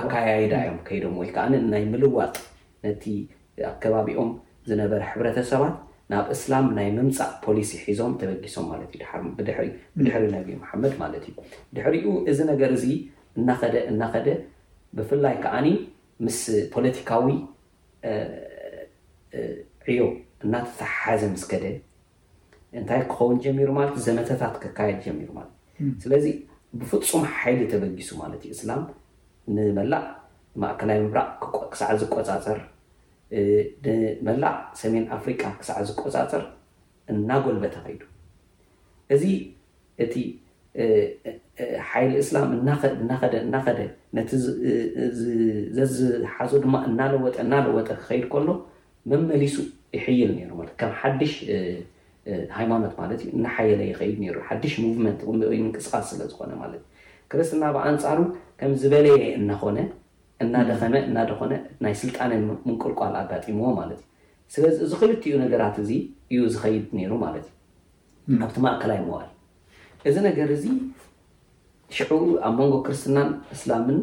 ኣካያይዳ 0.00 0.52
እዮም 0.62 0.76
ከይዶም 0.86 1.14
ወይ 1.20 1.28
ከዓኒ 1.34 1.54
ናይ 1.72 1.82
ምልዋጥ 1.92 2.34
ነቲ 2.84 3.04
ኣከባቢኦም 3.70 4.30
ዝነበረ 4.68 5.00
ሕብረተሰባት 5.10 5.74
ናብ 6.12 6.24
እስላም 6.34 6.66
ናይ 6.78 6.88
ምምፃእ 6.98 7.32
ፖሊሲ 7.44 7.72
ሒዞም 7.86 8.12
ተበጊሶም 8.20 8.64
ማለት 8.72 8.92
እዩ 8.98 9.04
ብድሕሪ 9.98 10.24
ነብ 10.36 10.48
ማሓመድ 10.62 10.94
ማለት 11.02 11.24
እዩ 11.32 11.34
ድሕሪኡ 11.78 12.06
እዚ 12.30 12.38
ነገር 12.52 12.70
እዚ 12.78 12.86
እናኸደ 13.40 13.76
እናኸደ 13.90 14.28
ብፍላይ 14.98 15.36
ከዓኒ 15.44 15.68
ምስ 16.26 16.40
ፖለቲካዊ 16.74 17.28
ዕዮ 19.90 20.02
እናተተሓሓዘ 20.46 21.22
ምስከደ 21.34 21.64
እንታይ 22.78 23.00
ክኸውን 23.12 23.38
ጀሚሩ 23.44 23.68
ማለት 23.78 23.94
ዘመተታት 24.06 24.54
ክካየድ 24.62 24.98
ጀሚሩ 25.06 25.28
ማለትዩ 25.38 25.86
ስለዚ 26.02 26.26
ብፍፁም 26.80 27.22
ሓይሊ 27.36 27.60
ተበጊሱ 27.72 28.10
ማለት 28.22 28.40
እዩ 28.46 28.50
እስላም 28.56 28.82
ንመላእ 29.54 30.04
ማእከላይ 30.62 30.98
ምብራቅ 31.04 31.30
ክሳዓ 31.72 31.90
ዝቆፃፀር 32.02 32.60
ንመላእ 33.84 34.56
ሰሜን 34.82 35.04
ኣፍሪቃ 35.16 35.42
ክሳዓ 35.60 35.80
ዝቆፃፅር 35.90 36.44
እናጎልበተ 37.14 37.74
ከይዱ 37.84 38.02
እዚ 39.14 39.24
እቲ 40.04 40.14
ሓይሊ 41.90 42.10
እስላም 42.24 42.44
ኸእናኸደ 42.82 43.78
ነቲ 44.16 44.30
ዘዝሓዞ 45.76 46.50
ድማ 46.64 46.74
እናለወጠ 46.90 47.36
እናለወጠ 47.46 47.88
ክከይድ 48.00 48.24
ከሎ 48.34 48.48
መመሊሱ 49.10 49.56
ይሕይል 49.96 50.30
ነሩ 50.38 50.50
ማለት 50.60 50.74
ከም 50.80 50.92
ሓድሽ 51.00 51.32
ሃይማኖት 52.56 52.92
ማለት 53.00 53.18
እዩ 53.24 53.30
እናሓየለ 53.38 53.80
ይኸይድ 53.90 54.18
ሩ 54.34 54.38
ሓዱሽ 54.48 54.72
ሙመንት 54.82 55.20
ይ 55.54 55.58
ምንቅስቃስ 55.64 56.04
ስለዝኮነ 56.12 56.52
ማለት 56.62 56.82
እዩ 56.82 56.88
ክርስትና 57.32 57.64
ብኣንፃሩ 57.76 58.18
ከም 58.60 58.72
ዝበለየ 58.82 59.16
እናኮነ 59.40 59.78
እናደኸመ 60.44 60.94
እናደኮነ 61.08 61.52
ናይ 61.84 61.94
ስልጣነን 62.02 62.42
ምንቁልቋል 62.66 63.14
ኣጋጢምዎ 63.22 63.68
ማለት 63.80 64.00
እዩ 64.02 64.52
ስለዚ 64.54 64.76
እዚ 64.86 64.92
ክልትኡ 65.02 65.34
ነገራት 65.44 65.76
እዚ 65.84 65.90
እዩ 66.32 66.40
ዝኸይድ 66.54 66.86
ነይሩ 66.98 67.12
ማለት 67.24 67.46
እዩ 68.30 68.38
ኣብቲ 68.46 68.56
ማእከላይ 68.66 69.00
ምዋል 69.08 69.28
እዚ 70.10 70.16
ነገር 70.28 70.48
እዚ 70.58 70.64
ሽዑ 71.96 72.12
ኣብ 72.48 72.54
መንጎ 72.60 72.74
ክርስትናን 72.86 73.30
እስላምን 73.54 73.98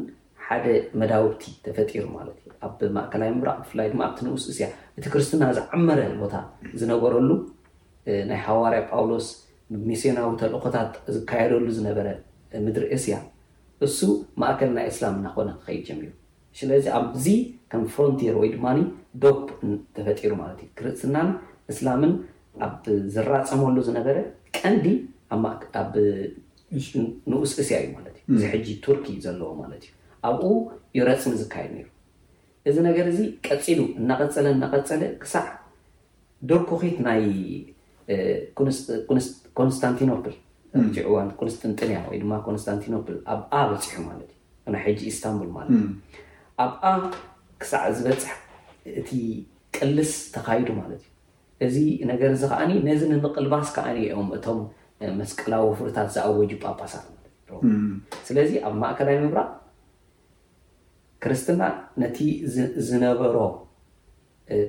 ሓደ 0.48 0.66
መዳውቲ 1.02 1.44
ተፈጢሩ 1.66 2.06
ማለት 2.18 2.38
እዩ 2.46 2.52
ኣ 2.68 2.92
ማእከላይ 2.98 3.30
ምብራቅ 3.38 3.58
ብፍላይ 3.64 3.88
ድማ 3.94 4.02
ኣብቲ 4.08 4.20
ንኡስ 4.28 4.46
እስያ 4.54 4.68
እቲ 5.00 5.06
ክርስትና 5.14 5.44
ዝዓመረ 5.58 6.00
ቦታ 6.24 6.36
ዝነበረሉ 6.82 7.30
ናይ 8.30 8.40
ሃዋርያ 8.48 8.80
ጳውሎስ 8.92 9.26
ሚስዮናዊ 9.90 10.28
ተልእኮታት 10.42 10.92
ዝካየደሉ 11.16 11.66
ዝነበረ 11.78 12.08
ምድሪ 12.66 12.86
እስያ 12.98 13.16
እሱ 13.86 13.98
ማእከል 14.42 14.70
ናይ 14.78 14.86
እስላም 14.92 15.16
እናኮነ 15.20 15.50
ክከዩ 15.62 15.80
ጀሚሩ 15.90 16.10
ስለዚ 16.60 16.86
ኣብዚ 17.00 17.26
ከም 17.72 17.84
ፍሮንቲር 17.96 18.36
ወይ 18.42 18.50
ድማኒ 18.56 18.80
ዶብ 19.24 19.40
ተፈጢሩ 19.98 20.32
ማለት 20.42 20.60
እዩ 20.64 20.70
ክርትናን 20.80 21.30
እስላምን 21.74 22.14
ኣብ 22.68 22.76
ዝራፀመሉ 23.18 23.76
ዝነበረ 23.90 24.18
ቀንዲ 24.60 24.86
ንኡስ 27.32 27.52
እስያ 27.64 27.78
እዩ 27.82 27.90
ማለት 27.98 28.16
እዩ 28.20 28.24
እዚ 28.38 28.44
ሕጂ 28.54 28.68
ቱርኪ 28.86 29.08
ዘለዎ 29.26 29.52
ማለት 29.64 29.84
እዩ 29.86 29.92
ኣብኡ 30.30 30.50
ዩረፅሚ 31.00 31.34
ዝካየድ 31.42 31.72
ነሩ 31.78 31.88
እዚ 32.70 32.78
ነገር 32.88 33.06
እዚ 33.12 33.20
ቀፂሉ 33.48 33.82
እናቀፀለ 34.00 34.46
እናቀፀለ 34.56 35.04
ክሳዕ 35.22 35.48
ዶርኮኺት 36.50 36.98
ናይ 37.06 37.24
ኮንስታንቲኖፕል 39.60 40.36
ዕዋን 41.08 41.28
ኩንስጥንጥንያ 41.40 42.00
ወይድማ 42.12 42.34
ኮንስታንቲኖፕል 42.48 43.16
ኣብኣ 43.34 43.54
በፂሑ 43.72 43.98
ማለት 44.10 44.30
እዩ 44.32 44.72
ና 44.74 44.78
ሕጂ 44.86 45.00
ኢስታንቡል 45.12 45.50
ማለት 45.58 45.74
እዩ 45.78 45.86
ኣብኣ 46.64 46.84
ክሳዕ 47.62 47.84
ዝበፅሕ 47.98 48.34
እቲ 49.00 49.10
ቅልስ 49.78 50.12
ተካይዱ 50.36 50.68
ማለት 50.82 51.04
እዩ 51.68 51.68
እዚ 51.68 51.78
ነገር 52.12 52.32
እዚ 52.38 52.44
ከዓኒ 52.52 52.72
ነዚ 52.88 53.02
ንምቅልባስ 53.12 53.70
ከዓኒኦም 53.78 54.28
እቶም 54.40 54.60
መስቀላዊ 55.22 55.64
ወፍርታት 55.72 56.10
ዝኣወጁ 56.16 56.52
ጳጳሳት 56.66 57.06
ስለዚ 58.28 58.52
ኣብ 58.68 58.74
ማእከላዊ 58.84 59.18
ምብራቅ 59.26 59.50
ክርስትና 61.24 61.62
ነቲ 62.02 62.18
ዝነበሮ 62.88 63.36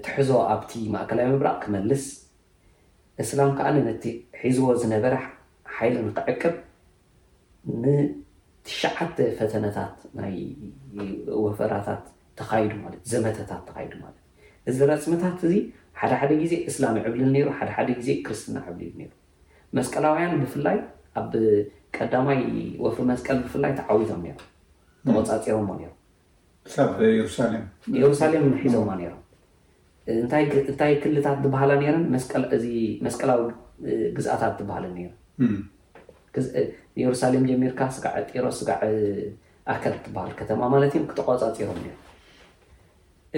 ትሕዞ 0.05 0.31
ኣብቲ 0.53 0.73
ማእከላዊ 0.95 1.27
ምብራቅ 1.35 1.57
ክመልስ 1.65 2.05
እስላም 3.23 3.51
ከዓ 3.59 3.69
ነቲ 3.89 4.05
ሒዝቦ 4.41 4.67
ዝነበረ 4.83 5.15
ሓይሊ 5.77 5.95
ንክዕቅብ 6.09 6.55
ንትሽዓተ 7.83 9.17
ፈተነታት 9.39 9.97
ናይ 10.19 10.35
ወፈራታት 11.45 12.05
ተካዱ 12.39 12.63
ትዩ 12.81 12.93
ዘመተታት 13.13 13.63
ተካይዱ 13.69 13.93
ማለት 14.05 14.21
እዩ 14.23 14.75
እዚ 14.75 14.89
ረፅምታት 14.91 15.39
እዚ 15.49 15.55
ሓደ 16.01 16.13
ሓደ 16.21 16.33
ግዜ 16.43 16.55
እስላም 16.71 16.97
ዕብል 17.07 17.23
ሩ 17.47 17.51
ሓደ 17.59 17.69
ሓደ 17.77 17.89
ግዜ 18.01 18.09
ክርስትና 18.27 18.57
ዕብል 18.69 18.89
ሩ 18.99 19.11
መስቀላውያን 19.77 20.33
ብፍላይ 20.43 20.79
ኣብ 21.21 21.33
ቀዳማይ 21.97 22.41
ወፍሪ 22.85 23.05
መስቀል 23.13 23.39
ብፍላይ 23.47 23.73
ተዓዊቶም 23.79 24.23
ተመፃፂቦዎ 25.07 25.77
ሩሳም 27.25 27.53
የሩሳሌም 27.99 28.45
ሒዞዎ 28.63 28.83
እንታይ 30.15 30.93
ክልታት 31.03 31.39
ዝባሃላ 31.45 31.73
ነረን 31.83 32.05
መስቀላዊ 33.07 33.41
ግዝኣታት 34.17 34.53
ዝበሃለ 34.61 34.85
የሩሳሌም 37.01 37.45
ጀሚርካ 37.49 37.81
ስጋዕ 37.97 38.15
ጢሮ 38.31 38.47
ስጋዕ 38.59 38.81
ኣከል 39.73 39.95
ትበሃል 40.05 40.33
ከተማ 40.39 40.61
ማለት 40.75 40.93
እዮም 40.95 41.05
ክተቋፃፂሮም 41.11 41.79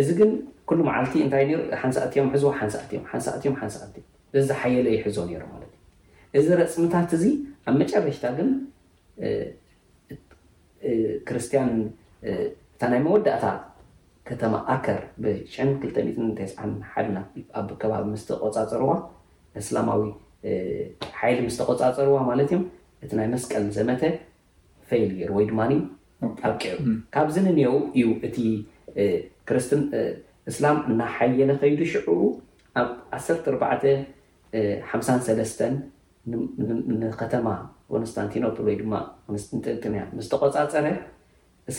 እዚ 0.00 0.08
ግን 0.18 0.30
ኩሉ 0.68 0.80
መዓልቲ 0.88 1.14
እንታይ 1.24 1.44
ሓንሳእትዮም 1.82 2.28
ሕዝቦ 2.34 2.46
ሓንሳእትእዮም 2.60 3.04
ሓንሳእትዮም 3.12 3.56
ሓንሳእትእ 3.60 4.04
ዘዝሓየለ 4.34 4.86
ይሕዞ 4.96 5.16
ነሩ 5.30 5.42
ማለት 5.54 5.72
እዩ 5.78 6.40
እዚ 6.44 6.54
ረፅምታት 6.62 7.10
እዚ 7.18 7.24
ኣብ 7.68 7.74
መጨረሽታ 7.82 8.24
ግን 8.38 8.48
ክርስትያን 11.28 11.70
እታ 12.74 12.82
ናይ 12.92 13.00
መወዳእታ 13.06 13.44
ከተማ 14.30 14.54
ኣከር 14.72 14.98
ብ29ሓና 15.22 17.16
ኣብ 17.60 17.68
ከባቢ 17.82 18.04
ምስተቆፃፅርዋ 18.14 18.90
እስላማዊ 19.60 20.02
ሓይሊ 21.20 21.38
ምስተቆፃፀርዋ 21.46 22.16
ማለት 22.28 22.48
እዮም 22.52 22.62
እቲ 23.04 23.10
ናይ 23.20 23.28
መስቀል 23.32 23.64
ዘመተ 23.76 24.02
ፈይልር 24.90 25.30
ወይ 25.36 25.46
ድማ 25.50 25.60
ኣዑ 26.46 26.52
ካብዚ 27.16 27.34
ንእንአው 27.46 27.76
እዩ 27.98 28.06
እቲ 28.28 28.36
ርስ 29.56 29.68
እስላም 30.50 30.76
እናሓየለ 30.90 31.50
ከይዱ 31.62 31.80
ሽዑቡ 31.94 32.22
ኣብ 32.82 32.88
14ሓ 33.18 33.90
ንከተማ 37.00 37.46
ኮኣንስታንቲኖፕ 37.92 38.56
ወይድማ 38.68 38.92
ስንያ 39.44 40.02
ስተቆፃፀረ 40.28 40.86
እ 41.70 41.74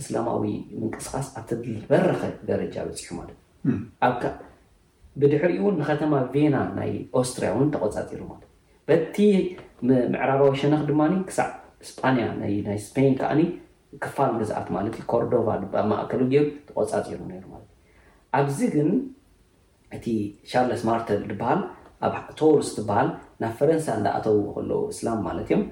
እስላማዊ 0.00 0.44
ምንቅስቃስ 0.80 1.26
ኣትልበረኸ 1.38 2.20
ደረጃ 2.50 2.74
በፂሑ 2.88 3.08
ማለት 3.20 3.38
እዩ 3.70 3.80
ኣብድሕሪ 4.08 5.52
እውን 5.62 5.74
ንከተማ 5.80 6.12
ቬና 6.34 6.56
ናይ 6.78 6.92
ኦስትሪያ 7.20 7.48
እውን 7.56 7.68
ተቆፃፂሩ 7.74 8.20
ማለት 8.30 8.46
እዩ 8.46 8.52
በቲ 8.90 9.16
ምዕራባዊ 10.12 10.50
ሸነክ 10.62 10.82
ድማ 10.90 11.02
ክሳዕ 11.28 11.48
ስፓንያ 11.90 12.24
ናይ 12.40 12.78
ስፔን 12.86 13.12
ከዓኒ 13.20 13.42
ክፋል 14.04 14.30
ግዝኣት 14.40 14.68
ማለት 14.76 14.94
ዩ 15.00 15.02
ኮርዶቫ 15.12 15.46
ማእከ 15.90 16.12
ገሩ 16.32 16.46
ተቆፃፂሩ 16.68 17.18
ሩ 17.40 17.42
ማለት 17.54 17.68
እ 17.68 18.08
ኣብዚ 18.38 18.58
ግን 18.74 18.88
እቲ 19.96 20.06
ሻርሎስ 20.50 20.82
ማርተር 20.88 21.22
በሃል 21.42 21.60
ኣብ 22.06 22.14
ቶርስ 22.40 22.68
ትበሃል 22.76 23.08
ናብ 23.42 23.52
ፈረንሳ 23.58 23.86
እዝኣተው 23.98 24.38
ከለዉ 24.54 24.80
እስላም 24.94 25.18
ማለት 25.28 25.46
እዮም 25.50 25.62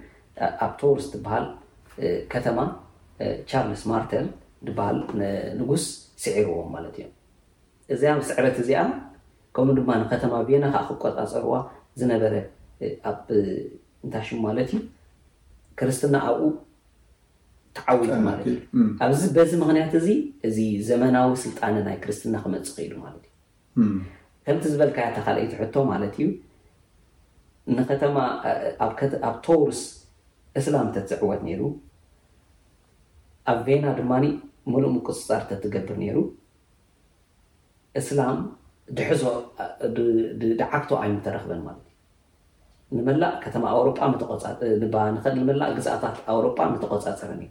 ኣብ 0.67 0.73
ቶርስ 0.83 1.07
ትበሃል 1.13 1.47
ከተማ 2.35 2.59
ቻርልስ 3.51 3.83
ማርተር 3.91 4.25
ድበሃል 4.67 4.99
ንጉስ 5.61 5.85
ስዒርዎም 6.23 6.69
ማለት 6.77 6.95
እዮም 7.01 7.13
እዚኣ 7.95 8.11
ስዕረት 8.31 8.57
እዚኣ 8.63 8.81
ከምኡ 9.57 9.75
ድማ 9.79 9.91
ንከተማ 10.01 10.33
ቤና 10.49 10.65
ካዓ 10.75 10.83
ክቆፃፀርዋ 10.89 11.53
ዝነበረ 12.01 12.35
ኣ 13.11 13.13
እንታሽሙ 14.05 14.37
ማለት 14.49 14.71
እዩ 14.77 14.83
ክርስትና 15.79 16.17
ኣብኡ 16.29 16.45
ተዓዊሉ 17.79 18.11
ማለት 18.29 18.45
እዩ 18.51 18.57
ኣብዚ 19.05 19.23
በዚ 19.37 19.51
ምክንያት 19.63 19.93
እዚ 20.01 20.09
እዚ 20.49 20.59
ዘመናዊ 20.91 21.29
ስልጣን 21.45 21.75
ናይ 21.89 21.97
ክርስትና 22.05 22.35
ክመፅእ 22.45 22.75
ከይሉ 22.79 22.95
ማለት 23.07 23.25
እዩ 23.27 23.89
ከምቲ 24.45 24.65
ዝበልካያ 24.75 25.09
ተካልይትሕቶ 25.17 25.75
ማለት 25.93 26.15
እዩ 26.23 26.27
ንተማኣብ 27.77 29.35
ተውርስ 29.47 29.81
እስላምተት 30.61 31.07
ዝዕወት 31.13 31.41
ነይሩ 31.49 31.63
ኣብ 33.51 33.59
ቬና 33.67 33.85
ድማ 33.99 34.13
መሉእ 34.73 34.91
ምቁፅፃር 34.97 35.43
እተ 35.45 35.53
ትገብር 35.63 35.97
ነይሩ 36.03 36.19
እስላም 38.01 38.39
ድሕዞ 38.97 39.23
ድዓብቶ 40.61 40.91
ኣይነ 41.03 41.15
ተረክበን 41.27 41.61
ማለት 41.69 41.87
እዩ 42.91 42.97
ንመላእ 42.99 43.33
ከተማ 43.45 43.65
ኣውሮ 43.77 43.89
እል 44.63 45.37
ንመላእ 45.41 45.71
ግዛእታት 45.79 46.17
ኣውሮጳ 46.33 46.59
ንተቆፃፅረን 46.75 47.43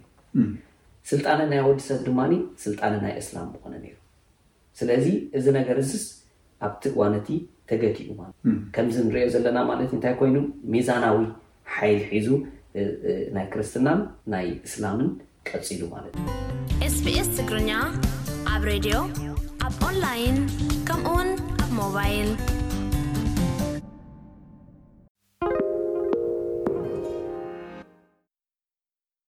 ስልጣነ 1.10 1.40
ናይ 1.52 1.60
ወዲሰብ 1.68 1.98
ድማ 2.08 2.20
ስልጣነ 2.64 2.94
ናይ 3.04 3.14
እስላም 3.22 3.46
ብኮነ 3.54 3.74
ነ 3.84 3.88
ስለዚ 4.78 5.06
እዚ 5.38 5.46
ነገር 5.58 5.76
እዚ 5.84 5.92
ኣብቲ 6.66 6.84
ዋነቲ 7.00 7.28
ተገዲኡ 7.70 8.08
ለ 8.18 8.22
ከምዚ 8.74 8.96
ንሪኦ 9.08 9.26
ዘለና 9.34 9.58
ማለት 9.70 9.90
እንታይ 9.96 10.14
ኮይኑ 10.20 10.36
ሚዛናዊ 10.74 11.18
ሓይል 11.74 12.00
ሒዙ 12.12 12.28
ናይ 13.36 13.46
ክርስትናን 13.52 14.00
ናይ 14.32 14.46
እስላምን 14.68 15.08
sbs 16.92 17.28
tgrኛa 17.38 17.80
ab 18.54 18.62
radيo 18.70 18.98
ab 19.66 19.72
onlin 19.88 20.36
kamoon 20.88 21.28
a 21.62 21.64
mobil 21.78 22.59